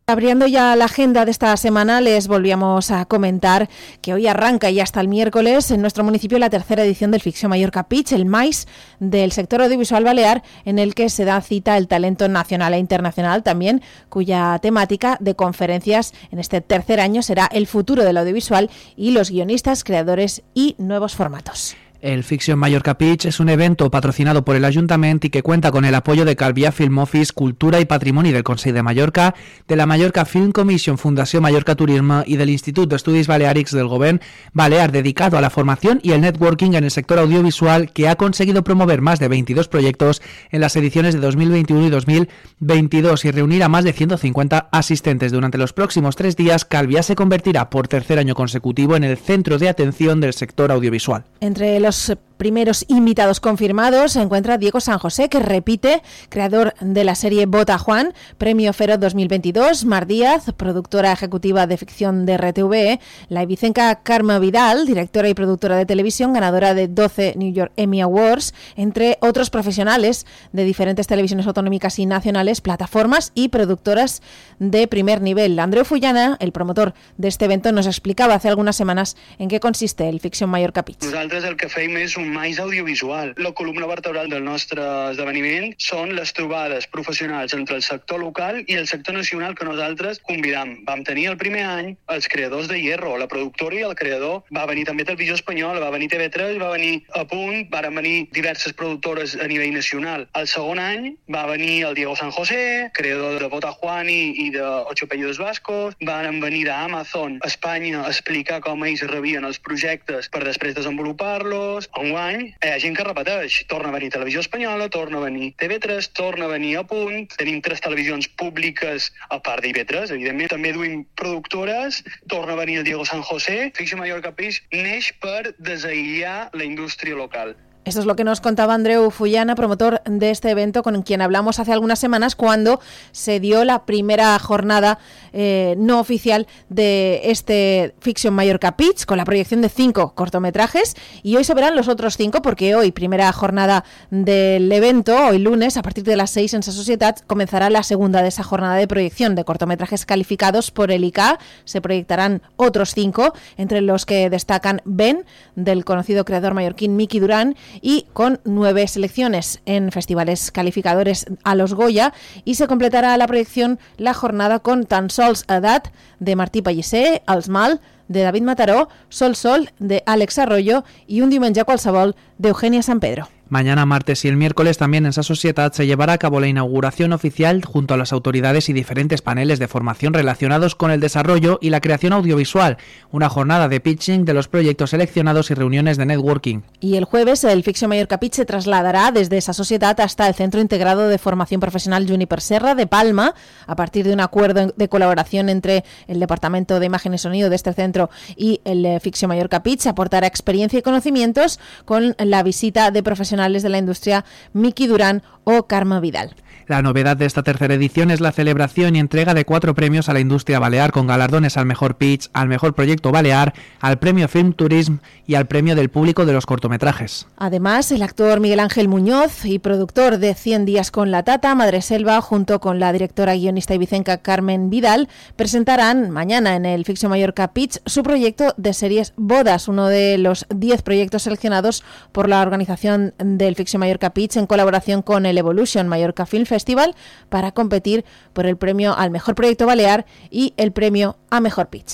Abriendo 0.09 0.47
ya 0.47 0.73
la 0.77 0.85
agenda 0.85 1.25
de 1.25 1.31
esta 1.31 1.57
semana, 1.57 1.99
les 1.99 2.29
volvíamos 2.29 2.91
a 2.91 3.03
comentar 3.03 3.67
que 4.01 4.13
hoy 4.13 4.25
arranca 4.25 4.69
y 4.69 4.79
hasta 4.79 5.01
el 5.01 5.09
miércoles 5.09 5.69
en 5.69 5.81
nuestro 5.81 6.05
municipio 6.05 6.39
la 6.39 6.49
tercera 6.49 6.85
edición 6.85 7.11
del 7.11 7.19
Ficción 7.19 7.49
Mallorca 7.49 7.89
Pitch, 7.89 8.13
el 8.13 8.25
MAIS 8.25 8.69
del 9.01 9.33
sector 9.33 9.61
audiovisual 9.61 10.05
balear, 10.05 10.43
en 10.63 10.79
el 10.79 10.95
que 10.95 11.09
se 11.09 11.25
da 11.25 11.41
cita 11.41 11.75
el 11.75 11.89
talento 11.89 12.29
nacional 12.29 12.73
e 12.73 12.79
internacional 12.79 13.43
también, 13.43 13.81
cuya 14.07 14.57
temática 14.59 15.17
de 15.19 15.35
conferencias 15.35 16.13
en 16.31 16.39
este 16.39 16.61
tercer 16.61 17.01
año 17.01 17.21
será 17.21 17.49
el 17.51 17.67
futuro 17.67 18.05
del 18.05 18.15
audiovisual 18.15 18.69
y 18.95 19.11
los 19.11 19.29
guionistas, 19.29 19.83
creadores 19.83 20.41
y 20.53 20.75
nuevos 20.77 21.15
formatos. 21.15 21.75
El 22.01 22.23
Fiction 22.23 22.59
Mallorca 22.59 22.97
Pitch 22.97 23.25
es 23.25 23.39
un 23.39 23.49
evento 23.49 23.89
patrocinado 23.89 24.45
por 24.45 24.55
el 24.55 24.65
Ayuntamiento 24.65 25.25
y 25.25 25.29
que 25.31 25.41
cuenta 25.41 25.71
con 25.71 25.83
el 25.83 25.95
apoyo 25.95 26.25
de 26.25 26.35
Calvia 26.35 26.71
Film 26.71 26.99
Office, 26.99 27.33
Cultura 27.33 27.79
y 27.79 27.85
Patrimonio 27.85 28.33
del 28.33 28.43
Consejo 28.43 28.75
de 28.75 28.83
Mallorca, 28.83 29.33
de 29.67 29.75
la 29.75 29.87
Mallorca 29.87 30.25
Film 30.25 30.51
Commission, 30.51 30.99
Fundación 30.99 31.41
Mallorca 31.41 31.75
Turismo 31.75 32.23
y 32.25 32.37
del 32.37 32.51
Instituto 32.51 32.89
de 32.89 32.97
Estudios 32.97 33.25
Balearics 33.25 33.71
del 33.71 33.87
Gobierno 33.87 34.19
Balear, 34.53 34.91
dedicado 34.91 35.37
a 35.37 35.41
la 35.41 35.49
formación 35.49 35.99
y 36.03 36.11
el 36.11 36.21
networking 36.21 36.73
en 36.73 36.83
el 36.83 36.91
sector 36.91 37.17
audiovisual, 37.17 37.91
que 37.91 38.07
ha 38.07 38.15
conseguido 38.15 38.63
promover 38.63 39.01
más 39.01 39.17
de 39.17 39.27
22 39.27 39.67
proyectos 39.67 40.21
en 40.51 40.61
las 40.61 40.75
ediciones 40.75 41.15
de 41.15 41.19
2021 41.19 41.87
y 41.87 41.89
2022 41.89 43.25
y 43.25 43.31
reunir 43.31 43.63
a 43.63 43.69
más 43.69 43.83
de 43.83 43.93
150 43.93 44.69
asistentes. 44.71 45.31
Durante 45.31 45.57
los 45.57 45.73
próximos 45.73 46.15
tres 46.15 46.35
días, 46.35 46.63
Calvia 46.63 47.01
se 47.01 47.15
convertirá 47.15 47.71
por 47.71 47.87
tercer 47.87 48.19
año 48.19 48.35
consecutivo 48.35 48.95
en 48.95 49.03
el 49.03 49.17
centro 49.17 49.57
de 49.57 49.69
atención 49.69 50.21
del 50.21 50.33
sector 50.33 50.71
audiovisual. 50.71 51.23
Entre 51.39 51.79
los 51.87 52.17
primeros 52.37 52.85
invitados 52.87 53.39
confirmados 53.39 54.13
se 54.13 54.21
encuentra 54.21 54.57
Diego 54.57 54.79
San 54.79 54.99
José, 54.99 55.29
que 55.29 55.39
repite, 55.39 56.01
creador 56.29 56.73
de 56.79 57.03
la 57.03 57.15
serie 57.15 57.45
Bota 57.45 57.77
Juan, 57.77 58.13
Premio 58.37 58.71
Feroz 58.73 58.99
2022, 58.99 59.85
Mar 59.85 60.07
Díaz, 60.07 60.45
productora 60.55 61.11
ejecutiva 61.11 61.67
de 61.67 61.77
ficción 61.77 62.25
de 62.25 62.37
RTV, 62.37 62.99
la 63.29 63.43
ibicenca 63.43 63.93
Karma 64.03 64.39
Vidal, 64.39 64.85
directora 64.85 65.29
y 65.29 65.33
productora 65.33 65.77
de 65.77 65.85
televisión, 65.85 66.33
ganadora 66.33 66.73
de 66.73 66.87
12 66.87 67.33
New 67.37 67.53
York 67.53 67.71
Emmy 67.75 68.01
Awards, 68.01 68.53
entre 68.75 69.17
otros 69.21 69.49
profesionales 69.49 70.25
de 70.53 70.63
diferentes 70.63 71.07
televisiones 71.07 71.47
autonómicas 71.47 71.99
y 71.99 72.05
nacionales, 72.05 72.61
plataformas 72.61 73.31
y 73.35 73.49
productoras 73.49 74.21
de 74.59 74.87
primer 74.87 75.21
nivel. 75.21 75.57
Andreu 75.59 75.85
Fullana, 75.85 76.37
el 76.39 76.51
promotor 76.51 76.93
de 77.17 77.27
este 77.27 77.45
evento, 77.45 77.71
nos 77.71 77.87
explicaba 77.87 78.35
hace 78.35 78.49
algunas 78.49 78.75
semanas 78.75 79.17
en 79.39 79.49
qué 79.49 79.59
consiste 79.59 80.07
el 80.09 80.19
Fiction 80.19 80.49
Mallorca 80.49 80.83
Pitch. 80.83 81.03
Nosaltres 81.03 81.43
el 81.43 81.55
que 81.57 81.69
fem 81.69 81.97
és 81.97 82.17
un 82.19 82.26
mais 82.27 82.59
audiovisual. 82.59 83.33
La 83.37 83.51
columna 83.51 83.87
vertebral 83.87 84.29
del 84.29 84.43
nostre 84.45 84.83
esdeveniment 85.11 85.73
són 85.81 86.13
les 86.17 86.33
trobades 86.37 86.87
professionals 86.91 87.55
entre 87.57 87.77
el 87.79 87.83
sector 87.85 88.19
local 88.21 88.61
i 88.67 88.77
el 88.79 88.87
sector 88.87 89.15
nacional 89.15 89.55
que 89.55 89.67
nosaltres 89.67 90.19
convidam. 90.27 90.77
Vam 90.87 91.03
tenir 91.07 91.27
el 91.31 91.37
primer 91.37 91.63
any 91.67 91.93
els 92.13 92.27
creadors 92.31 92.67
de 92.71 92.79
Hierro, 92.81 93.15
la 93.17 93.29
productora 93.31 93.79
i 93.79 93.83
el 93.87 93.95
creador. 93.95 94.43
Va 94.53 94.65
venir 94.69 94.85
també 94.89 95.05
Televisió 95.07 95.37
Espanyola, 95.37 95.83
va 95.83 95.93
venir 95.93 96.09
TV3, 96.11 96.59
va 96.61 96.71
venir 96.73 97.03
a 97.15 97.23
Punt, 97.27 97.67
van 97.73 97.95
venir 97.95 98.27
diverses 98.35 98.73
productores 98.73 99.35
a 99.35 99.47
nivell 99.47 99.73
nacional. 99.75 100.27
El 100.37 100.47
segon 100.51 100.79
any 100.83 101.13
va 101.33 101.45
venir 101.49 101.83
el 101.89 101.95
Diego 101.95 102.15
San 102.15 102.31
José, 102.31 102.89
creador 102.93 103.39
de 103.41 103.49
Bota 103.51 103.71
Juan 103.71 104.09
i, 104.09 104.47
i 104.47 104.49
de 104.55 104.63
Ocho 104.63 105.07
Pellos 105.07 105.39
Vascos. 105.41 105.95
Van 106.01 106.39
venir 106.43 106.65
d'Amazon 106.67 107.39
a 107.41 107.51
Espanya 107.51 108.03
a 108.03 108.11
explicar 108.11 108.59
com 108.65 108.83
ells 108.85 109.05
rebien 109.07 109.45
els 109.47 109.59
projectes 109.63 110.29
per 110.33 110.43
després 110.45 110.75
desenvolupar-los. 110.77 111.89
Enguany 112.17 112.47
hi 112.49 112.69
ha 112.73 112.77
gent 112.81 112.95
que 112.97 113.03
repeteix. 113.05 113.55
Torna 113.69 113.91
a 113.91 113.93
venir 113.93 114.07
Televisió 114.13 114.41
Espanyola, 114.41 114.87
torna 114.95 115.19
a 115.19 115.25
venir 115.27 115.51
TV3, 115.61 116.07
torna 116.17 116.47
a 116.47 116.49
venir 116.49 116.71
a 116.79 116.83
Punt. 116.89 117.35
Tenim 117.37 117.59
tres 117.61 117.83
televisions 117.85 118.25
públiques 118.41 119.11
a 119.29 119.37
part 119.37 119.61
d'IV3, 119.61 120.15
evidentment. 120.15 120.49
També 120.55 120.73
duim 120.73 121.05
productores. 121.21 122.01
Torna 122.33 122.57
a 122.57 122.61
venir 122.63 122.79
el 122.81 122.89
Diego 122.89 123.05
San 123.05 123.21
José. 123.21 123.59
Fiction 123.77 124.01
Mallorca 124.01 124.33
Peix 124.33 124.63
neix 124.73 125.13
per 125.21 125.53
desaïllar 125.61 126.49
la 126.57 126.65
indústria 126.65 127.21
local. 127.21 127.53
Esto 127.87 128.01
es 128.01 128.05
lo 128.05 128.17
que 128.17 128.25
nos 128.25 128.41
contaba 128.41 128.73
Andreu 128.73 129.09
Fullana, 129.11 129.55
promotor 129.55 130.01
de 130.03 130.29
este 130.29 130.49
evento, 130.49 130.83
con 130.83 131.03
quien 131.03 131.21
hablamos 131.21 131.57
hace 131.57 131.71
algunas 131.71 131.97
semanas 131.99 132.35
cuando 132.35 132.81
se 133.13 133.39
dio 133.39 133.63
la 133.63 133.85
primera 133.85 134.37
jornada 134.39 134.99
eh, 135.31 135.75
no 135.77 136.01
oficial 136.01 136.47
de 136.67 137.21
este 137.23 137.95
Fiction 138.01 138.33
Mallorca 138.33 138.75
Pitch, 138.75 139.05
con 139.05 139.17
la 139.17 139.23
proyección 139.23 139.61
de 139.61 139.69
cinco 139.69 140.11
cortometrajes. 140.15 140.95
Y 141.23 141.37
hoy 141.37 141.45
se 141.45 141.53
verán 141.53 141.77
los 141.77 141.87
otros 141.87 142.17
cinco, 142.17 142.41
porque 142.41 142.75
hoy, 142.75 142.91
primera 142.91 143.31
jornada 143.31 143.85
del 144.09 144.69
evento, 144.69 145.15
hoy 145.27 145.39
lunes, 145.39 145.77
a 145.77 145.81
partir 145.81 146.03
de 146.03 146.17
las 146.17 146.31
seis 146.31 146.53
en 146.53 146.59
esa 146.59 146.73
sociedad, 146.73 147.15
comenzará 147.25 147.69
la 147.69 147.83
segunda 147.83 148.21
de 148.21 148.27
esa 148.27 148.43
jornada 148.43 148.75
de 148.75 148.89
proyección 148.89 149.33
de 149.33 149.45
cortometrajes 149.45 150.05
calificados 150.05 150.71
por 150.71 150.91
el 150.91 151.05
ICA. 151.05 151.39
Se 151.63 151.79
proyectarán 151.79 152.41
otros 152.57 152.93
cinco, 152.93 153.31
entre 153.55 153.79
los 153.79 154.05
que 154.05 154.29
destacan 154.29 154.81
Ben, 154.83 155.23
del 155.55 155.85
conocido 155.85 156.25
creador 156.25 156.53
mallorquín 156.53 156.97
Miki 156.97 157.21
Durán, 157.21 157.55
y 157.81 158.07
con 158.13 158.39
nueve 158.43 158.87
selecciones 158.87 159.61
en 159.65 159.91
festivales 159.91 160.51
calificadores 160.51 161.25
a 161.43 161.55
los 161.55 161.73
Goya 161.73 162.13
y 162.45 162.55
se 162.55 162.67
completará 162.67 163.17
la 163.17 163.27
proyección 163.27 163.79
la 163.97 164.13
jornada 164.13 164.59
con 164.59 164.85
Tan 164.85 165.09
sols 165.09 165.45
edat 165.47 165.89
de 166.19 166.35
Martí 166.35 166.61
Pellicer, 166.61 167.21
Els 167.27 167.49
Mal 167.49 167.81
de 168.07 168.21
David 168.21 168.43
Mataró, 168.43 168.89
Sol 169.09 169.35
Sol 169.35 169.69
de 169.79 170.03
Àlex 170.05 170.37
Arroyo 170.39 170.83
i 171.07 171.21
Un 171.21 171.29
diumenge 171.29 171.65
qualsevol 171.65 172.15
d'Eugènia 172.37 172.83
San 172.83 172.99
Pedro. 172.99 173.36
Mañana 173.49 173.85
martes 173.85 174.25
y 174.25 174.27
el 174.27 174.35
miércoles 174.35 174.77
también 174.77 175.05
en 175.05 175.11
esa 175.11 175.23
sociedad 175.23 175.71
se 175.71 175.85
llevará 175.85 176.13
a 176.13 176.17
cabo 176.17 176.41
la 176.41 176.47
inauguración 176.47 177.13
oficial 177.13 177.63
junto 177.63 177.93
a 177.93 177.97
las 177.97 178.11
autoridades 178.11 178.67
y 178.67 178.73
diferentes 178.73 179.21
paneles 179.21 179.57
de 179.57 179.69
formación 179.69 180.13
relacionados 180.13 180.75
con 180.75 180.91
el 180.91 180.99
desarrollo 180.99 181.57
y 181.61 181.69
la 181.69 181.79
creación 181.79 182.11
audiovisual, 182.11 182.77
una 183.09 183.29
jornada 183.29 183.69
de 183.69 183.79
pitching 183.79 184.25
de 184.25 184.33
los 184.33 184.49
proyectos 184.49 184.89
seleccionados 184.89 185.49
y 185.49 185.53
reuniones 185.53 185.95
de 185.95 186.05
networking. 186.05 186.59
Y 186.81 186.97
el 186.97 187.05
jueves 187.05 187.45
el 187.45 187.63
Ficción 187.63 187.87
Mallorca 187.87 188.19
Pitch 188.19 188.33
se 188.33 188.45
trasladará 188.45 189.11
desde 189.11 189.37
esa 189.37 189.53
sociedad 189.53 189.97
hasta 190.01 190.27
el 190.27 190.35
Centro 190.35 190.59
Integrado 190.59 191.07
de 191.07 191.17
Formación 191.17 191.61
Profesional 191.61 192.05
Juniper 192.05 192.41
Serra 192.41 192.75
de 192.75 192.85
Palma, 192.85 193.33
a 193.65 193.75
partir 193.77 194.05
de 194.05 194.11
un 194.11 194.19
acuerdo 194.19 194.73
de 194.75 194.89
colaboración 194.89 195.47
entre 195.47 195.85
el 196.07 196.19
Departamento 196.19 196.81
de 196.81 196.85
Imagen 196.87 197.13
y 197.13 197.17
Sonido 197.17 197.49
de 197.49 197.55
este 197.55 197.71
centro 197.71 198.09
y 198.35 198.59
el 198.65 198.99
Ficción 198.99 199.29
Mallorca 199.29 199.63
Pitch, 199.63 199.87
aportará 199.87 200.27
experiencia 200.27 200.79
y 200.79 200.81
conocimientos 200.81 201.61
con 201.85 202.13
la 202.17 202.43
visita 202.43 202.91
de 202.91 203.03
profesionales 203.03 203.36
de 203.63 203.69
la 203.69 203.77
industria 203.77 204.25
Miki 204.53 204.87
Durán 204.87 205.23
o 205.43 205.67
Karma 205.67 205.99
Vidal. 205.99 206.35
La 206.67 206.81
novedad 206.81 207.15
de 207.15 207.25
esta 207.25 207.43
tercera 207.43 207.75
edición 207.75 208.11
es 208.11 208.19
la 208.19 208.33
celebración 208.33 208.97
y 208.97 208.99
entrega 208.99 209.33
de 209.33 209.45
cuatro 209.45 209.73
premios 209.73 210.09
a 210.09 210.13
la 210.13 210.19
industria 210.19 210.59
balear 210.59 210.91
con 210.91 211.07
galardones 211.07 211.55
al 211.55 211.65
mejor 211.65 211.95
pitch, 211.95 212.29
al 212.33 212.49
mejor 212.49 212.73
proyecto 212.73 213.09
balear, 213.09 213.53
al 213.79 213.99
premio 213.99 214.27
Film 214.27 214.51
Tourism 214.51 214.95
y 215.25 215.35
al 215.35 215.47
premio 215.47 215.75
del 215.75 215.87
público 215.87 216.25
de 216.25 216.33
los 216.33 216.45
cortometrajes. 216.45 217.25
Además, 217.37 217.89
el 217.93 218.01
actor 218.01 218.41
Miguel 218.41 218.59
Ángel 218.59 218.89
Muñoz 218.89 219.45
y 219.45 219.59
productor 219.59 220.17
de 220.17 220.33
100 220.33 220.65
días 220.65 220.91
con 220.91 221.09
la 221.09 221.23
Tata, 221.23 221.55
Madre 221.55 221.81
Selva, 221.81 222.19
junto 222.19 222.59
con 222.59 222.81
la 222.81 222.91
directora 222.91 223.33
guionista 223.33 223.73
y 223.73 223.77
vicenca 223.77 224.17
Carmen 224.17 224.69
Vidal, 224.69 225.07
presentarán 225.37 226.09
mañana 226.09 226.57
en 226.57 226.65
el 226.65 226.83
Ficción 226.83 227.11
Mallorca 227.11 227.53
Pitch 227.53 227.79
su 227.85 228.03
proyecto 228.03 228.53
de 228.57 228.73
series 228.73 229.13
Bodas, 229.15 229.69
uno 229.69 229.87
de 229.87 230.17
los 230.17 230.45
10 230.53 230.81
proyectos 230.81 231.23
seleccionados 231.23 231.85
por 232.11 232.27
la 232.27 232.41
organización 232.41 233.13
del 233.19 233.55
Ficción 233.55 233.79
Mallorca 233.79 234.09
Pitch 234.09 234.35
en 234.35 234.47
colaboración 234.47 235.01
con 235.01 235.25
el 235.25 235.37
Evolution 235.37 235.87
Mallorca 235.87 236.25
Film 236.25 236.45
Festival 236.57 236.95
para 237.29 237.51
competir 237.51 238.03
por 238.33 238.47
el 238.47 238.57
premio 238.57 238.97
al 238.97 239.11
mejor 239.11 239.35
proyecto 239.35 239.67
balear 239.67 240.07
y 240.31 240.55
el 240.57 240.71
premio 240.71 241.17
a 241.29 241.39
mejor 241.39 241.67
pitch. 241.67 241.93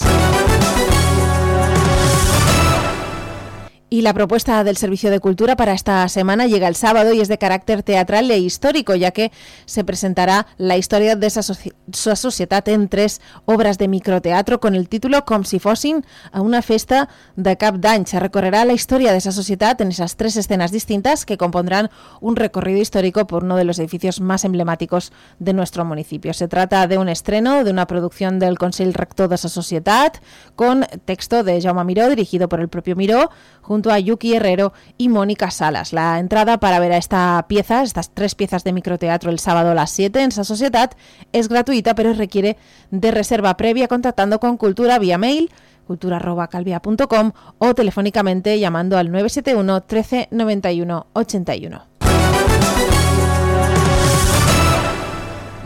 Y 3.94 4.02
la 4.02 4.16
propuesta 4.16 4.64
del 4.64 4.76
Servicio 4.76 5.12
de 5.12 5.20
Cultura 5.20 5.56
para 5.56 5.74
esta 5.74 6.10
semana 6.10 6.48
llega 6.48 6.68
el 6.68 6.74
sábado 6.74 7.14
y 7.14 7.22
es 7.22 7.28
de 7.28 7.38
carácter 7.38 7.84
teatral 7.84 8.32
e 8.32 8.40
histórico, 8.40 8.96
ya 8.96 9.12
que 9.12 9.32
se 9.66 9.84
presentará 9.84 10.48
la 10.58 10.78
historia 10.78 11.16
de 11.16 11.28
esa 11.28 11.44
sociedad 11.44 12.68
en 12.70 12.90
tres 12.90 13.22
obras 13.46 13.78
de 13.78 13.88
microteatro 13.88 14.60
con 14.60 14.74
el 14.74 14.90
título 14.90 15.26
Com 15.26 15.44
si 15.44 15.60
fossin 15.60 16.04
a 16.32 16.42
una 16.42 16.64
festa 16.64 17.08
de 17.36 17.56
Cap 17.56 17.76
d'Any. 17.76 18.06
Recorrerá 18.14 18.66
la 18.66 18.74
historia 18.74 19.12
de 19.12 19.20
esa 19.20 19.32
sociedad 19.32 19.80
en 19.80 19.90
esas 19.90 20.16
tres 20.16 20.38
escenas 20.38 20.72
distintas 20.72 21.24
que 21.24 21.38
compondrán 21.38 21.92
un 22.20 22.36
recorrido 22.36 22.80
histórico 22.80 23.28
por 23.28 23.44
uno 23.44 23.58
de 23.58 23.64
los 23.64 23.78
edificios 23.78 24.22
más 24.22 24.44
emblemáticos 24.44 25.12
de 25.38 25.54
nuestro 25.54 25.86
municipio. 25.86 26.34
Se 26.34 26.48
trata 26.48 26.88
de 26.88 26.98
un 26.98 27.10
estreno 27.10 27.64
de 27.64 27.70
una 27.70 27.86
producción 27.86 28.40
del 28.40 28.58
Consell 28.58 28.96
Rector 28.96 29.30
de 29.30 29.36
esa 29.36 29.50
sociedad 29.50 30.14
con 30.56 30.84
texto 31.06 31.44
de 31.44 31.62
Jaume 31.62 31.84
Miró, 31.84 32.10
dirigido 32.10 32.50
por 32.50 32.60
el 32.60 32.70
propio 32.70 32.96
Miró, 32.96 33.30
junto 33.62 33.83
a 33.92 34.00
Yuki 34.00 34.36
Herrero 34.36 34.74
y 34.98 35.10
Mónica 35.10 35.52
Salas. 35.52 35.94
La 35.94 36.20
entrada 36.20 36.60
para 36.60 36.80
ver 36.80 36.92
a 36.92 36.98
esta 36.98 37.46
pieza, 37.48 37.84
estas 37.84 38.14
tres 38.14 38.36
piezas 38.36 38.64
de 38.64 38.74
microteatro 38.74 39.32
el 39.32 39.40
sábado 39.40 39.72
a 39.72 39.76
las 39.76 39.92
7 39.92 40.22
en 40.22 40.30
esa 40.30 40.44
sociedad, 40.44 40.92
es 41.32 41.50
gratuita, 41.50 41.96
pero 41.96 42.14
requiere 42.14 42.58
de 42.92 43.12
reserva 43.12 43.58
previa 43.58 43.88
contactando 43.88 44.40
con 44.40 44.58
Cultura 44.58 45.00
vía 45.00 45.18
mail 45.18 45.50
cultura.calvia.com 45.86 47.32
o 47.58 47.74
telefónicamente 47.74 48.60
llamando 48.60 48.98
al 48.98 49.12
971 49.12 49.82
13 49.82 50.28
91 50.32 51.08
81. 51.14 51.93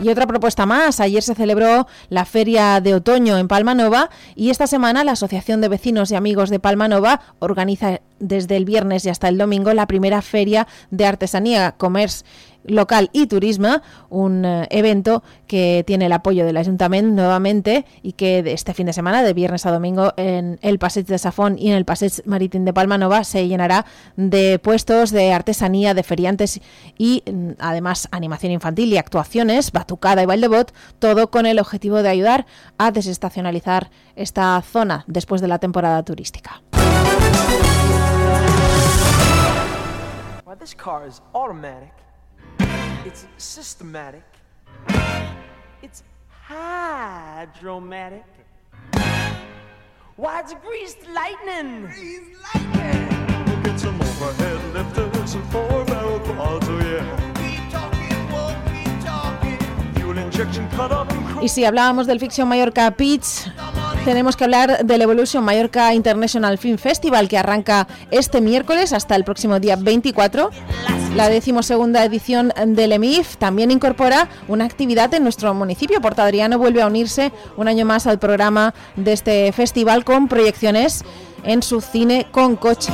Y 0.00 0.10
otra 0.10 0.26
propuesta 0.28 0.64
más. 0.64 1.00
Ayer 1.00 1.22
se 1.22 1.34
celebró 1.34 1.88
la 2.08 2.24
Feria 2.24 2.80
de 2.80 2.94
Otoño 2.94 3.36
en 3.36 3.48
Palma 3.48 3.74
Nova 3.74 4.10
y 4.36 4.50
esta 4.50 4.68
semana 4.68 5.02
la 5.02 5.12
Asociación 5.12 5.60
de 5.60 5.68
Vecinos 5.68 6.12
y 6.12 6.14
Amigos 6.14 6.50
de 6.50 6.60
Palma 6.60 6.86
Nova 6.86 7.20
organiza 7.40 8.00
desde 8.20 8.56
el 8.56 8.64
viernes 8.64 9.04
y 9.04 9.08
hasta 9.08 9.28
el 9.28 9.38
domingo 9.38 9.74
la 9.74 9.86
primera 9.86 10.22
feria 10.22 10.68
de 10.90 11.04
artesanía, 11.04 11.72
comercio 11.72 12.24
local 12.68 13.10
y 13.12 13.26
turismo, 13.26 13.80
un 14.08 14.44
eh, 14.44 14.66
evento 14.70 15.22
que 15.46 15.84
tiene 15.86 16.06
el 16.06 16.12
apoyo 16.12 16.44
del 16.44 16.56
Ayuntamiento 16.56 17.10
nuevamente 17.14 17.84
y 18.02 18.12
que 18.12 18.38
este 18.46 18.74
fin 18.74 18.86
de 18.86 18.92
semana, 18.92 19.22
de 19.22 19.32
viernes 19.34 19.66
a 19.66 19.72
domingo, 19.72 20.12
en 20.16 20.58
el 20.62 20.78
Passeig 20.78 21.06
de 21.06 21.18
Safón 21.18 21.58
y 21.58 21.70
en 21.70 21.76
el 21.76 21.84
Passeig 21.84 22.22
Marítim 22.24 22.64
de 22.64 22.72
Palma 22.72 22.98
Nova 22.98 23.24
se 23.24 23.48
llenará 23.48 23.86
de 24.16 24.58
puestos 24.58 25.10
de 25.10 25.32
artesanía, 25.32 25.94
de 25.94 26.02
feriantes 26.02 26.60
y 26.96 27.22
mm, 27.30 27.52
además 27.58 28.08
animación 28.10 28.52
infantil 28.52 28.92
y 28.92 28.98
actuaciones, 28.98 29.72
batucada 29.72 30.22
y 30.22 30.26
baile 30.26 30.48
bot, 30.48 30.72
todo 30.98 31.30
con 31.30 31.46
el 31.46 31.58
objetivo 31.58 32.02
de 32.02 32.08
ayudar 32.08 32.46
a 32.76 32.90
desestacionalizar 32.90 33.90
esta 34.16 34.60
zona 34.62 35.04
después 35.06 35.40
de 35.40 35.48
la 35.48 35.58
temporada 35.58 36.02
turística. 36.02 36.62
It's 43.04 43.26
systematic. 43.36 44.24
It's 45.82 46.02
hydromatic. 46.42 48.24
Why, 50.16 50.40
it's 50.40 50.54
greased 50.54 50.98
lightning. 51.14 51.86
Greased 51.86 52.32
lightning. 52.42 53.08
We'll 53.46 53.62
get 53.62 53.78
some 53.78 54.00
overhead 54.00 54.74
lifters 54.74 55.34
and 55.34 55.44
four 55.52 55.84
barrel 55.84 56.18
quads, 56.20 56.66
oh 56.68 56.78
yeah. 56.80 57.04
Keep 57.34 57.70
talking, 57.70 58.32
won't 58.32 59.04
talking. 59.04 59.58
Fuel 59.94 60.18
injection 60.18 60.68
cut 60.70 60.90
up 60.90 61.10
and 61.12 61.28
Y 61.40 61.48
si 61.48 61.64
hablábamos 61.64 62.06
del 62.08 62.18
Fiction 62.18 62.48
Mallorca 62.48 62.90
Pitch, 62.90 63.46
tenemos 64.04 64.36
que 64.36 64.44
hablar 64.44 64.84
del 64.84 65.02
Evolution 65.02 65.44
Mallorca 65.44 65.94
International 65.94 66.58
Film 66.58 66.78
Festival 66.78 67.28
que 67.28 67.38
arranca 67.38 67.86
este 68.10 68.40
miércoles 68.40 68.92
hasta 68.92 69.16
el 69.16 69.24
próximo 69.24 69.60
día 69.60 69.76
24. 69.76 70.50
La 71.14 71.28
decimosegunda 71.28 72.04
edición 72.04 72.52
del 72.66 72.92
EMIF 72.92 73.36
también 73.36 73.70
incorpora 73.70 74.28
una 74.46 74.64
actividad 74.64 75.12
en 75.14 75.22
nuestro 75.22 75.52
municipio. 75.54 76.00
Porta 76.00 76.24
Adriano 76.24 76.58
vuelve 76.58 76.82
a 76.82 76.86
unirse 76.86 77.32
un 77.56 77.68
año 77.68 77.84
más 77.84 78.06
al 78.06 78.18
programa 78.18 78.74
de 78.96 79.12
este 79.12 79.52
festival 79.52 80.04
con 80.04 80.28
proyecciones 80.28 81.04
en 81.44 81.62
su 81.62 81.80
cine 81.80 82.26
con 82.30 82.56
coche. 82.56 82.92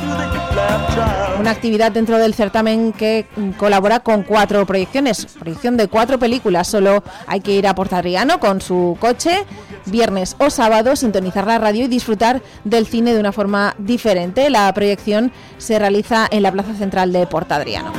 Una 1.39 1.51
actividad 1.51 1.91
dentro 1.91 2.17
del 2.17 2.33
certamen 2.33 2.93
que 2.93 3.27
colabora 3.57 3.99
con 3.99 4.23
cuatro 4.23 4.65
proyecciones. 4.65 5.25
Proyección 5.39 5.77
de 5.77 5.87
cuatro 5.87 6.17
películas. 6.17 6.67
Solo 6.67 7.03
hay 7.27 7.41
que 7.41 7.53
ir 7.53 7.67
a 7.67 7.75
Portadriano 7.75 8.39
con 8.39 8.61
su 8.61 8.97
coche, 8.99 9.45
viernes 9.85 10.35
o 10.39 10.49
sábado, 10.49 10.95
sintonizar 10.95 11.47
la 11.47 11.57
radio 11.57 11.85
y 11.85 11.87
disfrutar 11.87 12.41
del 12.63 12.85
cine 12.87 13.13
de 13.13 13.19
una 13.19 13.31
forma 13.31 13.75
diferente. 13.77 14.49
La 14.49 14.73
proyección 14.73 15.31
se 15.57 15.79
realiza 15.79 16.27
en 16.29 16.43
la 16.43 16.51
Plaza 16.51 16.73
Central 16.73 17.11
de 17.11 17.27
Portadriano. 17.27 17.91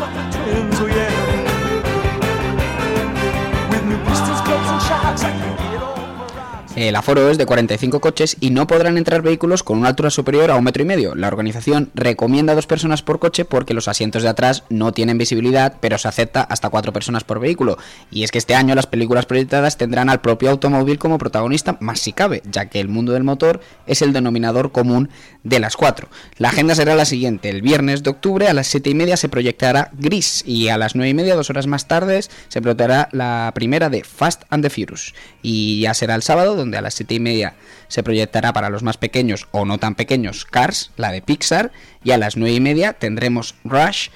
El 6.76 6.94
aforo 6.94 7.30
es 7.30 7.38
de 7.38 7.46
45 7.46 8.00
coches 8.02 8.36
y 8.38 8.50
no 8.50 8.66
podrán 8.66 8.98
entrar 8.98 9.22
vehículos 9.22 9.62
con 9.62 9.78
una 9.78 9.88
altura 9.88 10.10
superior 10.10 10.50
a 10.50 10.56
un 10.56 10.64
metro 10.64 10.82
y 10.82 10.86
medio. 10.86 11.14
La 11.14 11.28
organización 11.28 11.90
recomienda 11.94 12.54
dos 12.54 12.66
personas 12.66 13.00
por 13.00 13.18
coche 13.18 13.46
porque 13.46 13.72
los 13.72 13.88
asientos 13.88 14.22
de 14.22 14.28
atrás 14.28 14.62
no 14.68 14.92
tienen 14.92 15.16
visibilidad, 15.16 15.78
pero 15.80 15.96
se 15.96 16.06
acepta 16.06 16.42
hasta 16.42 16.68
cuatro 16.68 16.92
personas 16.92 17.24
por 17.24 17.40
vehículo. 17.40 17.78
Y 18.10 18.24
es 18.24 18.30
que 18.30 18.36
este 18.36 18.54
año 18.54 18.74
las 18.74 18.86
películas 18.86 19.24
proyectadas 19.24 19.78
tendrán 19.78 20.10
al 20.10 20.20
propio 20.20 20.50
automóvil 20.50 20.98
como 20.98 21.16
protagonista, 21.16 21.78
más 21.80 21.98
si 21.98 22.12
cabe, 22.12 22.42
ya 22.44 22.66
que 22.66 22.78
el 22.78 22.88
mundo 22.88 23.12
del 23.12 23.24
motor 23.24 23.62
es 23.86 24.02
el 24.02 24.12
denominador 24.12 24.70
común 24.70 25.08
de 25.44 25.60
las 25.60 25.78
cuatro. 25.78 26.08
La 26.36 26.50
agenda 26.50 26.74
será 26.74 26.94
la 26.94 27.06
siguiente: 27.06 27.48
el 27.48 27.62
viernes 27.62 28.02
de 28.02 28.10
octubre 28.10 28.48
a 28.48 28.52
las 28.52 28.66
siete 28.66 28.90
y 28.90 28.94
media 28.94 29.16
se 29.16 29.30
proyectará 29.30 29.92
Gris 29.94 30.44
y 30.46 30.68
a 30.68 30.76
las 30.76 30.94
nueve 30.94 31.08
y 31.08 31.14
media, 31.14 31.36
dos 31.36 31.48
horas 31.48 31.66
más 31.66 31.88
tarde, 31.88 32.20
se 32.48 32.60
proyectará 32.60 33.08
la 33.12 33.50
primera 33.54 33.88
de 33.88 34.04
Fast 34.04 34.42
and 34.50 34.62
the 34.62 34.68
Furious. 34.68 35.14
Y 35.40 35.80
ya 35.80 35.94
será 35.94 36.14
el 36.16 36.22
sábado 36.22 36.54
donde 36.54 36.65
a 36.74 36.80
las 36.80 36.94
7 36.94 37.14
y 37.14 37.20
media 37.20 37.54
se 37.88 38.02
proyectará 38.02 38.52
para 38.52 38.70
los 38.70 38.82
más 38.82 38.96
pequeños 38.96 39.48
o 39.50 39.64
no 39.64 39.78
tan 39.78 39.94
pequeños 39.94 40.44
Cars, 40.44 40.90
la 40.96 41.12
de 41.12 41.22
Pixar, 41.22 41.72
y 42.02 42.12
a 42.12 42.18
las 42.18 42.36
9 42.36 42.54
y 42.54 42.60
media 42.60 42.94
tendremos 42.94 43.54
Rush 43.64 44.08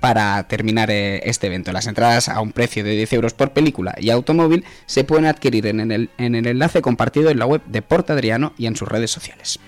para 0.00 0.42
terminar 0.48 0.90
eh, 0.90 1.20
este 1.24 1.46
evento. 1.46 1.72
Las 1.72 1.86
entradas 1.86 2.28
a 2.28 2.40
un 2.40 2.52
precio 2.52 2.84
de 2.84 2.90
10 2.92 3.12
euros 3.14 3.34
por 3.34 3.52
película 3.52 3.94
y 3.98 4.10
automóvil 4.10 4.64
se 4.86 5.04
pueden 5.04 5.26
adquirir 5.26 5.66
en 5.66 5.90
el, 5.90 6.10
en 6.18 6.34
el 6.34 6.46
enlace 6.46 6.82
compartido 6.82 7.30
en 7.30 7.38
la 7.38 7.46
web 7.46 7.62
de 7.66 7.82
Porta 7.82 8.12
Adriano 8.12 8.52
y 8.58 8.66
en 8.66 8.76
sus 8.76 8.88
redes 8.88 9.10
sociales. 9.10 9.60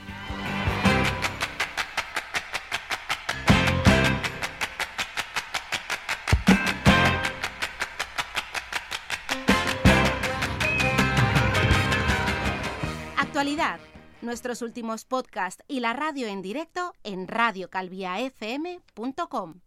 Nuestros 14.48 14.66
últimos 14.66 15.04
podcasts 15.04 15.62
y 15.68 15.80
la 15.80 15.92
radio 15.92 16.26
en 16.26 16.40
directo 16.40 16.94
en 17.04 17.28
radiocalviafm.com. 17.28 19.60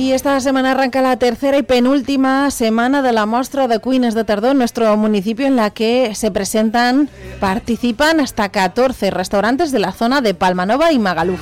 Y 0.00 0.12
esta 0.12 0.40
semana 0.40 0.70
arranca 0.70 1.02
la 1.02 1.18
tercera 1.18 1.58
y 1.58 1.62
penúltima 1.62 2.50
semana 2.50 3.02
de 3.02 3.12
la 3.12 3.26
muestra 3.26 3.68
de 3.68 3.80
Queens 3.80 4.14
de 4.14 4.24
Tardó 4.24 4.50
en 4.52 4.56
nuestro 4.56 4.96
municipio 4.96 5.46
en 5.46 5.56
la 5.56 5.68
que 5.68 6.14
se 6.14 6.30
presentan, 6.30 7.10
participan 7.38 8.18
hasta 8.18 8.48
14 8.48 9.10
restaurantes 9.10 9.72
de 9.72 9.78
la 9.78 9.92
zona 9.92 10.22
de 10.22 10.32
Palmanova 10.32 10.90
y 10.90 10.98
Magaluf. 10.98 11.38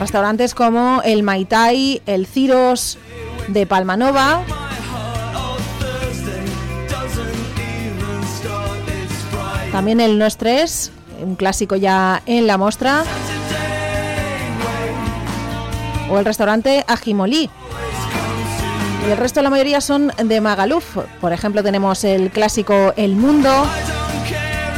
Restaurantes 0.00 0.54
como 0.54 1.02
el 1.04 1.22
Maitai, 1.22 2.00
el 2.06 2.24
Ciros 2.24 2.96
de 3.48 3.66
Palmanova, 3.66 4.42
también 9.70 10.00
el 10.00 10.18
Nostres, 10.18 10.92
un 11.22 11.36
clásico 11.36 11.76
ya 11.76 12.22
en 12.24 12.46
la 12.46 12.56
muestra 12.56 13.04
o 16.10 16.18
el 16.18 16.24
restaurante 16.24 16.84
Ajimolí. 16.86 17.50
Y 19.06 19.10
el 19.10 19.16
resto, 19.16 19.40
la 19.42 19.50
mayoría 19.50 19.80
son 19.80 20.12
de 20.22 20.40
Magaluf. 20.40 20.96
Por 21.20 21.32
ejemplo, 21.32 21.62
tenemos 21.62 22.02
el 22.04 22.30
clásico 22.30 22.92
El 22.96 23.14
Mundo, 23.14 23.50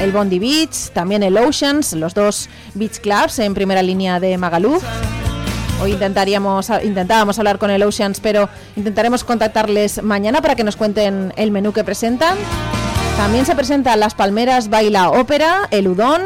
el 0.01 0.13
Bondi 0.13 0.39
Beach, 0.39 0.91
también 0.93 1.23
el 1.23 1.37
Oceans, 1.39 1.95
los 1.95 2.15
dos 2.15 2.49
beach 2.75 3.01
clubs 3.01 3.39
en 3.39 3.55
primera 3.55 3.83
línea 3.83 4.21
de 4.21 4.37
Magaluf. 4.37 4.85
Hoy 5.81 5.93
intentaríamos, 5.93 6.71
intentábamos 6.83 7.39
hablar 7.39 7.59
con 7.59 7.71
el 7.71 7.83
Oceans, 7.83 8.21
pero 8.21 8.49
intentaremos 8.77 9.25
contactarles 9.25 10.03
mañana 10.03 10.43
para 10.43 10.57
que 10.57 10.65
nos 10.65 10.77
cuenten 10.77 11.33
el 11.37 11.51
menú 11.51 11.73
que 11.73 11.85
presentan. 11.85 12.37
También 13.17 13.47
se 13.47 13.55
presentan 13.55 13.99
Las 14.01 14.15
Palmeras 14.15 14.69
Baila 14.69 15.11
Ópera, 15.11 15.69
el 15.71 15.89
Udón, 15.89 16.23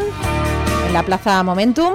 en 0.87 0.93
la 0.93 1.03
Plaza 1.03 1.43
Momentum. 1.43 1.93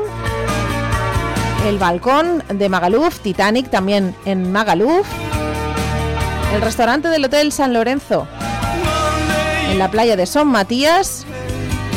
El 1.68 1.80
Balcón 1.80 2.42
de 2.48 2.70
Magaluf, 2.70 3.20
Titanic 3.20 3.70
también 3.70 4.16
en 4.24 4.54
Magaluf. 4.54 5.06
El 6.56 6.62
restaurante 6.62 7.10
del 7.10 7.26
Hotel 7.26 7.52
San 7.52 7.74
Lorenzo, 7.74 8.26
en 9.70 9.78
la 9.78 9.92
playa 9.92 10.16
de 10.16 10.26
Son 10.26 10.48
Matías. 10.48 11.26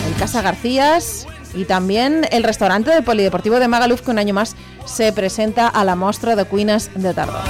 El 0.08 0.18
Casa 0.18 0.42
Garcías, 0.42 1.28
y 1.54 1.66
también 1.66 2.26
el 2.32 2.42
restaurante 2.42 2.90
del 2.90 3.04
Polideportivo 3.04 3.60
de 3.60 3.68
Magaluf 3.68 4.00
que 4.00 4.10
un 4.10 4.18
año 4.18 4.34
más 4.34 4.56
se 4.86 5.12
presenta 5.12 5.68
a 5.68 5.84
la 5.84 5.94
mostra 5.94 6.34
de 6.34 6.44
Cuinas 6.46 6.90
de 6.96 7.14
Tardor. 7.14 7.40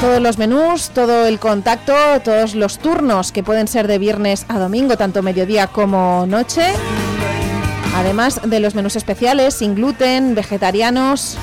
Todos 0.00 0.22
los 0.22 0.38
menús, 0.38 0.90
todo 0.90 1.26
el 1.26 1.40
contacto, 1.40 1.92
todos 2.22 2.54
los 2.54 2.78
turnos 2.78 3.32
que 3.32 3.42
pueden 3.42 3.66
ser 3.66 3.88
de 3.88 3.98
viernes 3.98 4.46
a 4.46 4.60
domingo, 4.60 4.96
tanto 4.96 5.24
mediodía 5.24 5.66
como 5.66 6.24
noche. 6.28 6.72
Además 7.94 8.40
de 8.44 8.60
los 8.60 8.74
menús 8.74 8.96
especiales, 8.96 9.54
sin 9.54 9.74
gluten, 9.74 10.34
vegetarianos. 10.34 11.36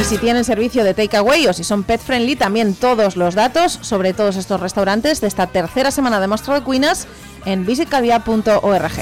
Y 0.00 0.04
si 0.04 0.16
tienen 0.16 0.44
servicio 0.44 0.82
de 0.82 0.94
takeaway 0.94 1.46
o 1.46 1.52
si 1.52 1.62
son 1.62 1.82
pet 1.82 2.00
friendly, 2.00 2.34
también 2.34 2.74
todos 2.74 3.16
los 3.16 3.34
datos 3.34 3.78
sobre 3.82 4.14
todos 4.14 4.36
estos 4.36 4.58
restaurantes 4.60 5.20
de 5.20 5.26
esta 5.26 5.46
tercera 5.48 5.90
semana 5.90 6.20
de 6.20 6.26
Mostra 6.26 6.54
de 6.54 6.62
Cuinas 6.62 7.06
en 7.44 7.66
visitcalvia.org. 7.66 8.92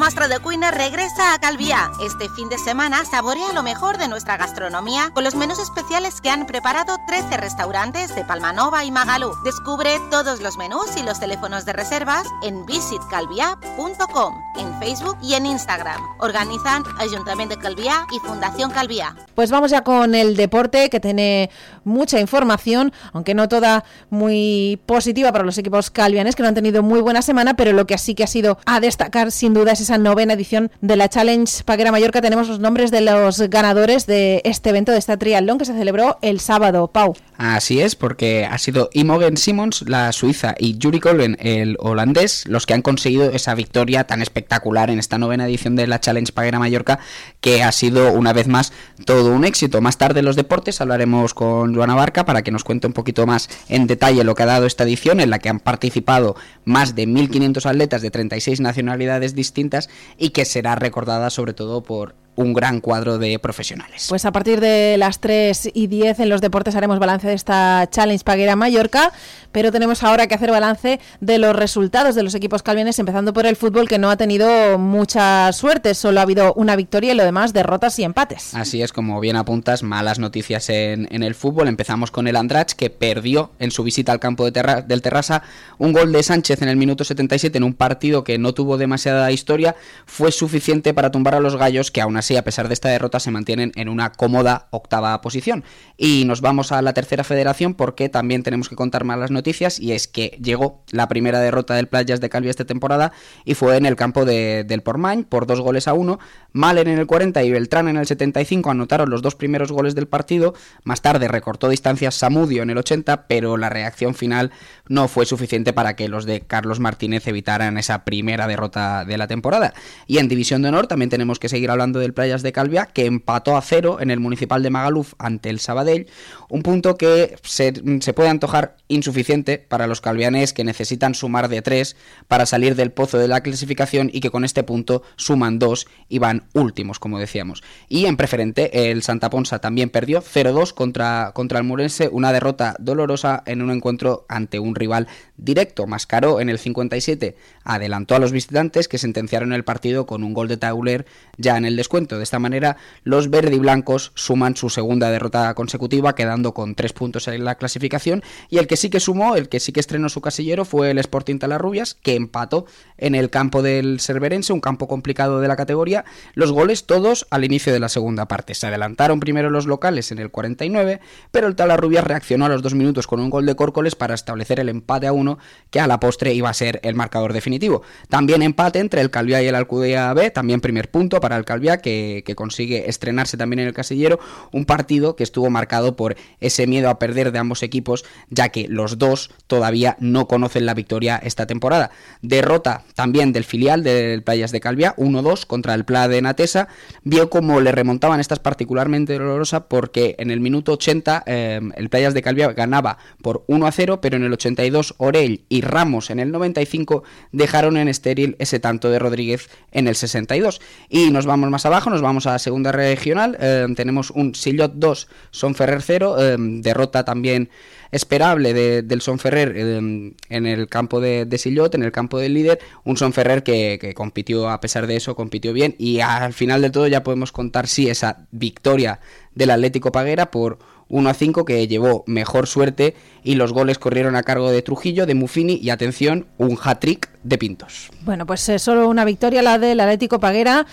La 0.00 0.06
Mostra 0.06 0.28
de 0.28 0.38
Cuina 0.38 0.70
regresa 0.70 1.34
a 1.34 1.38
Calviá. 1.38 1.92
Este 2.02 2.30
fin 2.30 2.48
de 2.48 2.56
semana 2.56 3.04
saborea 3.04 3.52
lo 3.52 3.62
mejor 3.62 3.98
de 3.98 4.08
nuestra 4.08 4.38
gastronomía 4.38 5.10
con 5.12 5.24
los 5.24 5.34
menús 5.34 5.58
especiales 5.58 6.22
que 6.22 6.30
han 6.30 6.46
preparado 6.46 6.96
13 7.06 7.36
restaurantes 7.36 8.14
de 8.14 8.24
Palmanova 8.24 8.82
y 8.82 8.90
Magalú. 8.90 9.34
Descubre 9.44 10.00
todos 10.10 10.40
los 10.40 10.56
menús 10.56 10.96
y 10.98 11.02
los 11.02 11.20
teléfonos 11.20 11.66
de 11.66 11.74
reservas 11.74 12.26
en 12.42 12.64
visitcalviá.com, 12.64 14.34
en 14.56 14.78
Facebook 14.78 15.18
y 15.22 15.34
en 15.34 15.44
Instagram. 15.44 16.00
Organizan 16.18 16.82
Ayuntamiento 16.98 17.56
de 17.56 17.60
Calviá 17.60 18.06
y 18.10 18.20
Fundación 18.20 18.70
Calviá. 18.70 19.14
Pues 19.34 19.50
vamos 19.50 19.70
ya 19.70 19.84
con 19.84 20.14
el 20.14 20.34
deporte 20.34 20.88
que 20.88 21.00
tiene 21.00 21.50
mucha 21.84 22.18
información, 22.20 22.94
aunque 23.12 23.34
no 23.34 23.48
toda 23.50 23.84
muy 24.08 24.80
positiva 24.86 25.30
para 25.30 25.44
los 25.44 25.58
equipos 25.58 25.90
calvianes 25.90 26.36
que 26.36 26.42
no 26.42 26.48
han 26.48 26.54
tenido 26.54 26.82
muy 26.82 27.02
buena 27.02 27.20
semana, 27.20 27.52
pero 27.52 27.74
lo 27.74 27.86
que 27.86 27.98
sí 27.98 28.14
que 28.14 28.24
ha 28.24 28.26
sido 28.26 28.58
a 28.64 28.80
destacar 28.80 29.30
sin 29.30 29.52
duda 29.52 29.72
es 29.72 29.89
novena 29.98 30.34
edición 30.34 30.70
de 30.80 30.96
la 30.96 31.08
Challenge 31.08 31.64
Paguera 31.64 31.92
Mallorca. 31.92 32.20
Tenemos 32.20 32.48
los 32.48 32.60
nombres 32.60 32.90
de 32.90 33.00
los 33.00 33.40
ganadores 33.48 34.06
de 34.06 34.42
este 34.44 34.70
evento, 34.70 34.92
de 34.92 34.98
esta 34.98 35.16
triatlón 35.16 35.58
que 35.58 35.64
se 35.64 35.74
celebró 35.74 36.18
el 36.22 36.40
sábado. 36.40 36.88
Pau. 36.88 37.14
Así 37.36 37.80
es, 37.80 37.96
porque 37.96 38.44
ha 38.44 38.58
sido 38.58 38.90
Imogen 38.92 39.38
Simons, 39.38 39.88
la 39.88 40.12
suiza, 40.12 40.54
y 40.58 40.78
Juri 40.80 41.00
Colben, 41.00 41.38
el 41.40 41.78
holandés, 41.80 42.44
los 42.46 42.66
que 42.66 42.74
han 42.74 42.82
conseguido 42.82 43.30
esa 43.30 43.54
victoria 43.54 44.04
tan 44.04 44.20
espectacular 44.20 44.90
en 44.90 44.98
esta 44.98 45.16
novena 45.16 45.46
edición 45.46 45.74
de 45.74 45.86
la 45.86 46.00
Challenge 46.00 46.30
Paguera 46.32 46.58
Mallorca, 46.58 46.98
que 47.40 47.62
ha 47.62 47.72
sido 47.72 48.12
una 48.12 48.34
vez 48.34 48.46
más 48.46 48.74
todo 49.06 49.32
un 49.32 49.46
éxito. 49.46 49.80
Más 49.80 49.96
tarde 49.96 50.20
en 50.20 50.26
los 50.26 50.36
deportes 50.36 50.82
hablaremos 50.82 51.32
con 51.32 51.74
Joana 51.74 51.94
Barca 51.94 52.26
para 52.26 52.42
que 52.42 52.50
nos 52.50 52.62
cuente 52.62 52.86
un 52.86 52.92
poquito 52.92 53.26
más 53.26 53.48
en 53.70 53.86
detalle 53.86 54.22
lo 54.22 54.34
que 54.34 54.42
ha 54.42 54.46
dado 54.46 54.66
esta 54.66 54.84
edición, 54.84 55.20
en 55.20 55.30
la 55.30 55.38
que 55.38 55.48
han 55.48 55.60
participado 55.60 56.36
más 56.66 56.94
de 56.94 57.08
1.500 57.08 57.64
atletas 57.64 58.02
de 58.02 58.10
36 58.10 58.60
nacionalidades 58.60 59.34
distintas 59.34 59.79
y 60.18 60.30
que 60.30 60.44
será 60.44 60.74
recordada 60.74 61.30
sobre 61.30 61.54
todo 61.54 61.82
por 61.82 62.14
un 62.36 62.52
gran 62.54 62.80
cuadro 62.80 63.18
de 63.18 63.38
profesionales. 63.38 64.06
Pues 64.08 64.24
a 64.24 64.32
partir 64.32 64.60
de 64.60 64.96
las 64.98 65.20
3 65.20 65.70
y 65.74 65.86
10 65.88 66.20
en 66.20 66.28
los 66.28 66.40
deportes 66.40 66.74
haremos 66.74 66.98
balance 66.98 67.28
de 67.28 67.34
esta 67.34 67.88
Challenge 67.90 68.24
Paguera 68.24 68.56
Mallorca, 68.56 69.12
pero 69.52 69.72
tenemos 69.72 70.02
ahora 70.02 70.26
que 70.26 70.34
hacer 70.34 70.50
balance 70.50 71.00
de 71.20 71.38
los 71.38 71.54
resultados 71.54 72.14
de 72.14 72.22
los 72.22 72.34
equipos 72.34 72.62
calvianes, 72.62 72.98
empezando 72.98 73.32
por 73.32 73.46
el 73.46 73.56
fútbol 73.56 73.88
que 73.88 73.98
no 73.98 74.10
ha 74.10 74.16
tenido 74.16 74.78
mucha 74.78 75.52
suerte, 75.52 75.94
solo 75.94 76.20
ha 76.20 76.22
habido 76.22 76.54
una 76.54 76.76
victoria 76.76 77.12
y 77.12 77.16
lo 77.16 77.24
demás 77.24 77.52
derrotas 77.52 77.98
y 77.98 78.04
empates. 78.04 78.54
Así 78.54 78.82
es, 78.82 78.92
como 78.92 79.20
bien 79.20 79.36
apuntas, 79.36 79.82
malas 79.82 80.18
noticias 80.18 80.68
en, 80.70 81.08
en 81.10 81.22
el 81.22 81.34
fútbol. 81.34 81.68
Empezamos 81.68 82.10
con 82.10 82.28
el 82.28 82.36
Andrach 82.36 82.72
que 82.72 82.90
perdió 82.90 83.50
en 83.58 83.70
su 83.70 83.82
visita 83.82 84.12
al 84.12 84.20
campo 84.20 84.44
de 84.44 84.52
Terra, 84.52 84.82
del 84.82 85.02
Terrassa 85.02 85.42
un 85.78 85.92
gol 85.92 86.12
de 86.12 86.22
Sánchez 86.22 86.62
en 86.62 86.68
el 86.68 86.76
minuto 86.76 87.04
77 87.04 87.58
en 87.58 87.64
un 87.64 87.74
partido 87.74 88.24
que 88.24 88.38
no 88.38 88.54
tuvo 88.54 88.76
demasiada 88.76 89.30
historia, 89.32 89.76
fue 90.06 90.32
suficiente 90.32 90.94
para 90.94 91.10
tumbar 91.10 91.34
a 91.34 91.40
los 91.40 91.56
gallos 91.56 91.90
que 91.90 92.00
aún 92.00 92.16
así 92.20 92.36
a 92.36 92.44
pesar 92.44 92.68
de 92.68 92.74
esta 92.74 92.88
derrota 92.88 93.18
se 93.18 93.30
mantienen 93.30 93.72
en 93.74 93.88
una 93.88 94.12
cómoda 94.12 94.68
octava 94.70 95.20
posición. 95.20 95.64
Y 95.96 96.24
nos 96.24 96.40
vamos 96.40 96.72
a 96.72 96.80
la 96.80 96.94
tercera 96.94 97.24
federación 97.24 97.74
porque 97.74 98.08
también 98.08 98.42
tenemos 98.42 98.68
que 98.68 98.76
contar 98.76 99.04
malas 99.04 99.30
noticias 99.30 99.80
y 99.80 99.92
es 99.92 100.06
que 100.06 100.38
llegó 100.40 100.82
la 100.92 101.08
primera 101.08 101.40
derrota 101.40 101.74
del 101.74 101.88
Playas 101.88 102.20
de 102.20 102.28
Calvi 102.28 102.48
esta 102.48 102.64
temporada 102.64 103.12
y 103.44 103.54
fue 103.54 103.76
en 103.76 103.86
el 103.86 103.96
campo 103.96 104.24
de, 104.24 104.64
del 104.64 104.82
Portmany 104.82 105.24
por 105.24 105.46
dos 105.46 105.60
goles 105.60 105.88
a 105.88 105.94
uno. 105.94 106.20
Malen 106.52 106.88
en 106.88 106.98
el 106.98 107.06
40 107.06 107.42
y 107.42 107.50
Beltrán 107.50 107.88
en 107.88 107.96
el 107.96 108.06
75 108.06 108.70
anotaron 108.70 109.10
los 109.10 109.22
dos 109.22 109.34
primeros 109.34 109.72
goles 109.72 109.94
del 109.94 110.06
partido. 110.06 110.54
Más 110.84 111.02
tarde 111.02 111.28
recortó 111.28 111.68
distancias 111.68 112.14
Samudio 112.14 112.62
en 112.62 112.70
el 112.70 112.78
80, 112.78 113.26
pero 113.26 113.56
la 113.56 113.68
reacción 113.68 114.14
final 114.14 114.50
no 114.88 115.08
fue 115.08 115.26
suficiente 115.26 115.72
para 115.72 115.96
que 115.96 116.08
los 116.08 116.26
de 116.26 116.40
Carlos 116.40 116.80
Martínez 116.80 117.26
evitaran 117.26 117.78
esa 117.78 118.04
primera 118.04 118.46
derrota 118.46 119.04
de 119.04 119.18
la 119.18 119.26
temporada. 119.26 119.72
Y 120.06 120.18
en 120.18 120.28
División 120.28 120.62
de 120.62 120.68
Honor 120.68 120.86
también 120.86 121.10
tenemos 121.10 121.38
que 121.38 121.48
seguir 121.48 121.70
hablando 121.70 121.98
del 121.98 122.09
Playas 122.12 122.42
de 122.42 122.52
Calvia, 122.52 122.86
que 122.86 123.06
empató 123.06 123.56
a 123.56 123.62
cero 123.62 123.98
en 124.00 124.10
el 124.10 124.20
Municipal 124.20 124.62
de 124.62 124.70
Magaluf 124.70 125.14
ante 125.18 125.50
el 125.50 125.60
Sabadell, 125.60 126.08
un 126.48 126.62
punto 126.62 126.96
que 126.96 127.36
se, 127.42 127.72
se 128.00 128.12
puede 128.12 128.28
antojar 128.28 128.76
insuficiente 128.88 129.58
para 129.58 129.86
los 129.86 130.00
calvianes 130.00 130.52
que 130.52 130.64
necesitan 130.64 131.14
sumar 131.14 131.48
de 131.48 131.62
tres 131.62 131.96
para 132.28 132.46
salir 132.46 132.74
del 132.74 132.92
pozo 132.92 133.18
de 133.18 133.28
la 133.28 133.40
clasificación 133.40 134.10
y 134.12 134.20
que 134.20 134.30
con 134.30 134.44
este 134.44 134.62
punto 134.62 135.02
suman 135.16 135.58
dos 135.58 135.86
y 136.08 136.18
van 136.18 136.44
últimos, 136.52 136.98
como 136.98 137.18
decíamos. 137.18 137.62
Y 137.88 138.06
en 138.06 138.16
preferente, 138.16 138.90
el 138.90 139.02
Santa 139.02 139.30
Ponsa 139.30 139.60
también 139.60 139.90
perdió 139.90 140.22
0-2 140.22 140.74
contra, 140.74 141.32
contra 141.34 141.58
el 141.58 141.64
Murense, 141.64 142.08
una 142.08 142.32
derrota 142.32 142.74
dolorosa 142.78 143.42
en 143.46 143.62
un 143.62 143.70
encuentro 143.70 144.26
ante 144.28 144.58
un 144.58 144.74
rival 144.74 145.06
directo. 145.36 145.86
Mascaró 145.86 146.40
en 146.40 146.48
el 146.48 146.58
57 146.58 147.36
adelantó 147.64 148.14
a 148.14 148.18
los 148.18 148.32
visitantes 148.32 148.88
que 148.88 148.98
sentenciaron 148.98 149.52
el 149.52 149.64
partido 149.64 150.06
con 150.06 150.24
un 150.24 150.34
gol 150.34 150.48
de 150.48 150.56
Tauler 150.56 151.06
ya 151.36 151.56
en 151.56 151.64
el 151.64 151.76
descuento. 151.76 151.99
De 152.08 152.22
esta 152.22 152.38
manera, 152.38 152.76
los 153.04 153.30
verde 153.30 153.54
y 153.54 153.58
blancos 153.58 154.12
suman 154.14 154.56
su 154.56 154.70
segunda 154.70 155.10
derrota 155.10 155.52
consecutiva, 155.54 156.14
quedando 156.14 156.54
con 156.54 156.74
tres 156.74 156.92
puntos 156.92 157.28
en 157.28 157.44
la 157.44 157.56
clasificación. 157.56 158.22
Y 158.48 158.58
el 158.58 158.66
que 158.66 158.76
sí 158.76 158.90
que 158.90 159.00
sumó, 159.00 159.36
el 159.36 159.48
que 159.48 159.60
sí 159.60 159.72
que 159.72 159.80
estrenó 159.80 160.08
su 160.08 160.20
casillero, 160.20 160.64
fue 160.64 160.90
el 160.90 160.98
Sporting 160.98 161.38
Talarrubias, 161.38 161.94
que 161.94 162.14
empató 162.14 162.66
en 162.98 163.14
el 163.14 163.30
campo 163.30 163.62
del 163.62 164.00
Cerverense, 164.00 164.52
un 164.52 164.60
campo 164.60 164.88
complicado 164.88 165.40
de 165.40 165.48
la 165.48 165.56
categoría. 165.56 166.04
Los 166.34 166.52
goles 166.52 166.86
todos 166.86 167.26
al 167.30 167.44
inicio 167.44 167.72
de 167.72 167.80
la 167.80 167.88
segunda 167.88 168.26
parte. 168.26 168.54
Se 168.54 168.66
adelantaron 168.66 169.20
primero 169.20 169.50
los 169.50 169.66
locales 169.66 170.12
en 170.12 170.18
el 170.18 170.30
49, 170.30 171.00
pero 171.30 171.46
el 171.46 171.56
Talarrubias 171.56 172.04
reaccionó 172.04 172.46
a 172.46 172.48
los 172.48 172.62
dos 172.62 172.74
minutos 172.74 173.06
con 173.06 173.20
un 173.20 173.30
gol 173.30 173.46
de 173.46 173.54
Córcoles 173.54 173.94
para 173.94 174.14
establecer 174.14 174.60
el 174.60 174.68
empate 174.68 175.06
a 175.06 175.12
uno, 175.12 175.38
que 175.70 175.80
a 175.80 175.86
la 175.86 176.00
postre 176.00 176.32
iba 176.34 176.48
a 176.48 176.54
ser 176.54 176.80
el 176.82 176.94
marcador 176.94 177.32
definitivo. 177.32 177.82
También 178.08 178.42
empate 178.42 178.78
entre 178.78 179.00
el 179.00 179.10
Calviá 179.10 179.42
y 179.42 179.48
el 179.48 179.54
Alcudea 179.54 180.12
B, 180.14 180.30
también 180.30 180.60
primer 180.60 180.90
punto 180.90 181.20
para 181.20 181.36
el 181.36 181.44
Calviá, 181.44 181.78
que, 181.78 181.89
que 182.24 182.34
consigue 182.34 182.88
estrenarse 182.88 183.36
también 183.36 183.60
en 183.60 183.68
el 183.68 183.74
casillero, 183.74 184.18
un 184.52 184.64
partido 184.64 185.16
que 185.16 185.22
estuvo 185.22 185.50
marcado 185.50 185.96
por 185.96 186.16
ese 186.40 186.66
miedo 186.66 186.88
a 186.88 186.98
perder 186.98 187.32
de 187.32 187.38
ambos 187.38 187.62
equipos, 187.62 188.04
ya 188.28 188.48
que 188.50 188.68
los 188.68 188.98
dos 188.98 189.30
todavía 189.46 189.96
no 190.00 190.26
conocen 190.26 190.66
la 190.66 190.74
victoria 190.74 191.20
esta 191.22 191.46
temporada. 191.46 191.90
Derrota 192.22 192.84
también 192.94 193.32
del 193.32 193.44
filial 193.44 193.82
del 193.82 194.22
Playas 194.22 194.52
de 194.52 194.60
Calviá, 194.60 194.94
1-2 194.96 195.46
contra 195.46 195.74
el 195.74 195.84
Pla 195.84 196.08
de 196.08 196.22
Natesa, 196.22 196.68
vio 197.02 197.30
como 197.30 197.60
le 197.60 197.72
remontaban 197.72 198.20
estas 198.20 198.38
particularmente 198.38 199.14
dolorosa 199.14 199.68
porque 199.68 200.16
en 200.18 200.30
el 200.30 200.40
minuto 200.40 200.72
80 200.72 201.24
eh, 201.26 201.60
el 201.76 201.88
Playas 201.88 202.14
de 202.14 202.22
Calviá 202.22 202.52
ganaba 202.52 202.98
por 203.22 203.44
1-0, 203.46 204.00
pero 204.00 204.16
en 204.16 204.24
el 204.24 204.32
82 204.32 204.94
Orell 204.98 205.44
y 205.48 205.60
Ramos 205.62 206.10
en 206.10 206.20
el 206.20 206.30
95 206.30 207.02
dejaron 207.32 207.76
en 207.76 207.88
estéril 207.88 208.36
ese 208.38 208.60
tanto 208.60 208.90
de 208.90 208.98
Rodríguez 208.98 209.48
en 209.72 209.88
el 209.88 209.96
62. 209.96 210.60
Y 210.88 211.10
nos 211.10 211.26
vamos 211.26 211.50
más 211.50 211.66
abajo 211.66 211.79
nos 211.88 212.02
vamos 212.02 212.26
a 212.26 212.38
segunda 212.38 212.72
regional. 212.72 213.38
Eh, 213.40 213.66
tenemos 213.74 214.10
un 214.10 214.34
Sillot 214.34 214.72
2, 214.74 215.08
Son 215.30 215.54
Ferrer 215.54 215.80
0. 215.80 216.16
Eh, 216.18 216.36
derrota 216.38 217.04
también 217.04 217.48
esperable 217.92 218.52
del 218.82 219.00
Son 219.00 219.18
Ferrer 219.18 219.56
en 219.56 220.46
el 220.46 220.68
campo 220.68 221.00
de, 221.00 221.24
de, 221.24 221.38
Sillot, 221.38 221.74
en 221.74 221.82
el 221.82 221.92
campo 221.92 222.18
del 222.18 222.34
líder. 222.34 222.58
Un 222.84 222.96
Son 222.96 223.12
Ferrer 223.12 223.42
que, 223.42 223.78
que, 223.80 223.94
compitió, 223.94 224.50
a 224.50 224.60
pesar 224.60 224.86
de 224.86 224.96
eso, 224.96 225.16
compitió 225.16 225.52
bien. 225.52 225.74
Y 225.78 226.00
al 226.00 226.34
final 226.34 226.60
de 226.60 226.70
todo 226.70 226.86
ya 226.86 227.02
podemos 227.02 227.32
contar, 227.32 227.66
sí, 227.66 227.88
esa 227.88 228.26
victoria 228.30 229.00
del 229.34 229.50
Atlético 229.50 229.92
Paguera 229.92 230.30
por 230.30 230.58
1 230.90 231.08
a 231.08 231.14
5 231.14 231.44
que 231.44 231.66
llevó 231.66 232.04
mejor 232.06 232.46
suerte 232.46 232.94
y 233.22 233.36
los 233.36 233.52
goles 233.52 233.78
corrieron 233.78 234.16
a 234.16 234.22
cargo 234.22 234.50
de 234.50 234.60
Trujillo, 234.60 235.06
de 235.06 235.14
Muffini 235.14 235.54
y 235.54 235.70
atención, 235.70 236.26
un 236.36 236.58
hat-trick 236.62 237.08
de 237.22 237.38
Pintos. 237.38 237.90
Bueno, 238.02 238.26
pues 238.26 238.48
eh, 238.48 238.58
solo 238.58 238.88
una 238.88 239.04
victoria 239.04 239.42
la 239.42 239.58
del 239.58 239.80
Atlético 239.80 240.20
Paguera 240.20 240.66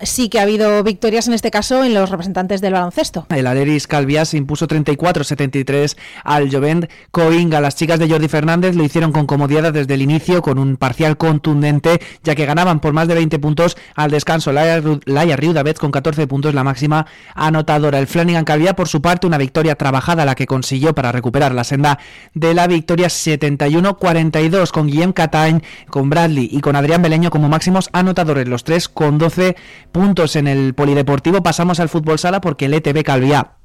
sí 0.00 0.28
que 0.28 0.38
ha 0.38 0.42
habido 0.42 0.82
victorias 0.82 1.28
en 1.28 1.34
este 1.34 1.50
caso 1.50 1.84
en 1.84 1.94
los 1.94 2.10
representantes 2.10 2.60
del 2.60 2.72
baloncesto. 2.72 3.26
El 3.30 3.46
Aleris 3.46 3.86
Calvias 3.86 4.30
se 4.30 4.36
impuso 4.36 4.66
34-73 4.66 5.96
al 6.24 6.50
Jovent 6.50 6.90
Coinga. 7.10 7.60
Las 7.60 7.76
chicas 7.76 7.98
de 7.98 8.08
Jordi 8.08 8.28
Fernández 8.28 8.74
lo 8.74 8.84
hicieron 8.84 9.12
con 9.12 9.26
comodidad 9.26 9.72
desde 9.72 9.94
el 9.94 10.02
inicio, 10.02 10.42
con 10.42 10.58
un 10.58 10.76
parcial 10.76 11.16
contundente, 11.16 12.00
ya 12.22 12.34
que 12.34 12.46
ganaban 12.46 12.80
por 12.80 12.92
más 12.92 13.08
de 13.08 13.14
20 13.14 13.38
puntos 13.38 13.76
al 13.94 14.10
descanso. 14.10 14.52
Laia 14.52 15.36
Riudavez 15.36 15.78
con 15.78 15.90
14 15.90 16.26
puntos, 16.26 16.54
la 16.54 16.64
máxima 16.64 17.06
anotadora. 17.34 17.98
El 17.98 18.06
Flanagan 18.06 18.44
Calvia, 18.44 18.74
por 18.74 18.88
su 18.88 19.00
parte, 19.02 19.26
una 19.26 19.38
victoria 19.38 19.74
trabajada, 19.76 20.24
la 20.24 20.34
que 20.34 20.46
consiguió 20.46 20.94
para 20.94 21.12
recuperar 21.12 21.54
la 21.54 21.64
senda 21.64 21.98
de 22.34 22.54
la 22.54 22.66
victoria 22.66 23.08
71-42 23.08 24.70
con 24.70 24.86
Guillem 24.86 25.12
Catain, 25.12 25.62
con 25.88 26.10
Bradley 26.10 26.48
y 26.50 26.60
con 26.60 26.76
Adrián 26.76 27.02
Beleño 27.02 27.30
como 27.30 27.48
máximos 27.48 27.88
anotadores, 27.92 28.48
los 28.48 28.64
tres 28.64 28.88
con 28.88 29.18
12 29.18 29.56
puntos 29.94 30.34
en 30.34 30.48
el 30.48 30.74
polideportivo. 30.74 31.44
Pasamos 31.44 31.78
al 31.78 31.88
fútbol 31.88 32.18
sala 32.18 32.40
porque 32.40 32.66
el 32.66 32.74
ETB 32.74 33.04
Calviá 33.04 33.58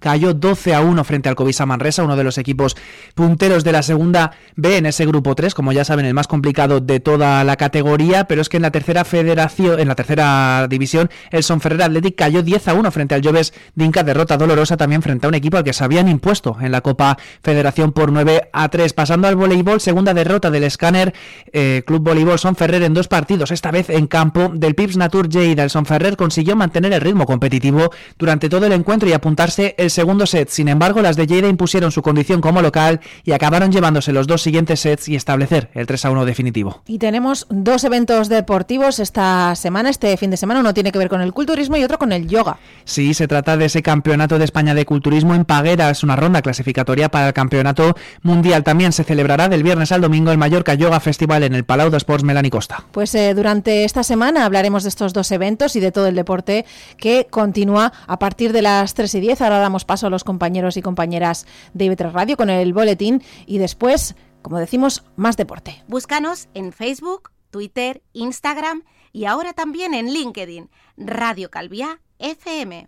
cayó 0.00 0.34
12 0.34 0.74
a 0.74 0.80
1 0.80 1.04
frente 1.04 1.28
al 1.28 1.34
Covisa 1.34 1.66
Manresa, 1.66 2.02
uno 2.02 2.16
de 2.16 2.24
los 2.24 2.38
equipos 2.38 2.76
punteros 3.14 3.64
de 3.64 3.72
la 3.72 3.82
segunda 3.82 4.32
B 4.56 4.76
en 4.76 4.86
ese 4.86 5.06
grupo 5.06 5.34
3, 5.34 5.54
como 5.54 5.72
ya 5.72 5.84
saben, 5.84 6.06
el 6.06 6.14
más 6.14 6.26
complicado 6.26 6.80
de 6.80 7.00
toda 7.00 7.44
la 7.44 7.56
categoría, 7.56 8.24
pero 8.24 8.42
es 8.42 8.48
que 8.48 8.56
en 8.56 8.62
la 8.62 8.70
tercera 8.70 9.04
federación, 9.04 9.80
en 9.80 9.88
la 9.88 9.94
tercera 9.94 10.66
división, 10.68 11.10
el 11.30 11.42
Sonferrer 11.42 11.82
Athletic 11.82 12.16
cayó 12.16 12.42
10 12.42 12.68
a 12.68 12.74
1 12.74 12.90
frente 12.90 13.14
al 13.14 13.22
Lloves 13.22 13.54
Dinca, 13.74 14.02
derrota 14.02 14.36
dolorosa 14.36 14.76
también 14.76 15.02
frente 15.02 15.26
a 15.26 15.28
un 15.28 15.34
equipo 15.34 15.56
al 15.56 15.64
que 15.64 15.72
se 15.72 15.84
habían 15.84 16.08
impuesto 16.08 16.56
en 16.60 16.72
la 16.72 16.80
Copa 16.80 17.16
Federación 17.42 17.92
por 17.92 18.12
9 18.12 18.50
a 18.52 18.68
3. 18.68 18.92
Pasando 18.92 19.28
al 19.28 19.36
voleibol, 19.36 19.80
segunda 19.80 20.14
derrota 20.14 20.50
del 20.50 20.70
Scanner 20.70 21.14
eh, 21.52 21.82
Club 21.86 22.02
Voleibol 22.02 22.38
Sonferrer 22.38 22.82
en 22.82 22.94
dos 22.94 23.08
partidos, 23.08 23.50
esta 23.50 23.70
vez 23.70 23.90
en 23.90 24.06
campo 24.06 24.50
del 24.52 24.74
Pips 24.74 24.96
Natur 24.96 25.28
Lleida. 25.28 25.62
El 25.62 25.70
Sonferrer 25.70 26.16
consiguió 26.16 26.56
mantener 26.56 26.92
el 26.92 27.00
ritmo 27.00 27.26
competitivo 27.26 27.90
durante 28.18 28.48
todo 28.48 28.66
el 28.66 28.72
encuentro 28.72 29.08
y 29.08 29.12
apuntarse 29.12 29.74
el 29.76 29.90
segundo 29.90 30.26
set. 30.26 30.48
Sin 30.48 30.68
embargo, 30.68 31.02
las 31.02 31.16
de 31.16 31.26
Lleida 31.26 31.48
impusieron 31.48 31.92
su 31.92 32.02
condición 32.02 32.40
como 32.40 32.62
local 32.62 33.00
y 33.24 33.32
acabaron 33.32 33.72
llevándose 33.72 34.12
los 34.12 34.26
dos 34.26 34.42
siguientes 34.42 34.80
sets 34.80 35.08
y 35.08 35.16
establecer 35.16 35.70
el 35.74 35.86
3 35.86 36.04
a 36.04 36.10
1 36.10 36.24
definitivo. 36.24 36.82
Y 36.86 36.98
tenemos 36.98 37.46
dos 37.50 37.84
eventos 37.84 38.28
deportivos 38.28 38.98
esta 38.98 39.54
semana, 39.56 39.90
este 39.90 40.16
fin 40.16 40.30
de 40.30 40.36
semana. 40.36 40.60
Uno 40.60 40.74
tiene 40.74 40.92
que 40.92 40.98
ver 40.98 41.08
con 41.08 41.20
el 41.20 41.32
culturismo 41.32 41.76
y 41.76 41.84
otro 41.84 41.98
con 41.98 42.12
el 42.12 42.28
yoga. 42.28 42.58
Sí, 42.84 43.14
se 43.14 43.28
trata 43.28 43.56
de 43.56 43.66
ese 43.66 43.82
Campeonato 43.82 44.38
de 44.38 44.44
España 44.44 44.74
de 44.74 44.84
Culturismo 44.84 45.34
en 45.34 45.44
Paguera. 45.44 45.90
Es 45.90 46.02
una 46.02 46.16
ronda 46.16 46.42
clasificatoria 46.42 47.08
para 47.08 47.28
el 47.28 47.32
Campeonato 47.34 47.96
Mundial. 48.22 48.64
También 48.64 48.92
se 48.92 49.04
celebrará 49.04 49.48
del 49.48 49.62
viernes 49.62 49.92
al 49.92 50.00
domingo 50.00 50.30
el 50.30 50.38
Mallorca 50.38 50.74
Yoga 50.74 51.00
Festival 51.00 51.42
en 51.42 51.54
el 51.54 51.64
Palau 51.64 51.90
de 51.90 51.96
Sports 51.96 52.24
Melani 52.24 52.50
Costa. 52.50 52.84
Pues 52.92 53.14
eh, 53.14 53.34
durante 53.34 53.84
esta 53.84 54.02
semana 54.02 54.44
hablaremos 54.44 54.82
de 54.82 54.88
estos 54.88 55.12
dos 55.12 55.30
eventos 55.32 55.76
y 55.76 55.80
de 55.80 55.92
todo 55.92 56.06
el 56.06 56.14
deporte 56.14 56.64
que 56.96 57.26
continúa 57.30 57.92
a 58.06 58.18
partir 58.18 58.52
de 58.52 58.62
las 58.62 58.94
3 58.94 59.14
y 59.16 59.20
10. 59.20 59.40
Ahora 59.42 59.65
damos 59.66 59.84
paso 59.84 60.06
a 60.06 60.10
los 60.10 60.22
compañeros 60.22 60.76
y 60.76 60.82
compañeras 60.82 61.44
de 61.74 61.90
IB3 61.90 62.12
Radio 62.12 62.36
con 62.36 62.50
el 62.50 62.72
boletín 62.72 63.20
y 63.46 63.58
después, 63.58 64.14
como 64.42 64.58
decimos, 64.58 65.02
más 65.16 65.36
deporte. 65.36 65.82
Búscanos 65.88 66.48
en 66.54 66.72
Facebook, 66.72 67.32
Twitter, 67.50 68.00
Instagram 68.12 68.84
y 69.12 69.24
ahora 69.24 69.54
también 69.54 69.92
en 69.92 70.12
LinkedIn. 70.12 70.70
Radio 70.96 71.50
Calvía 71.50 72.00
FM. 72.20 72.84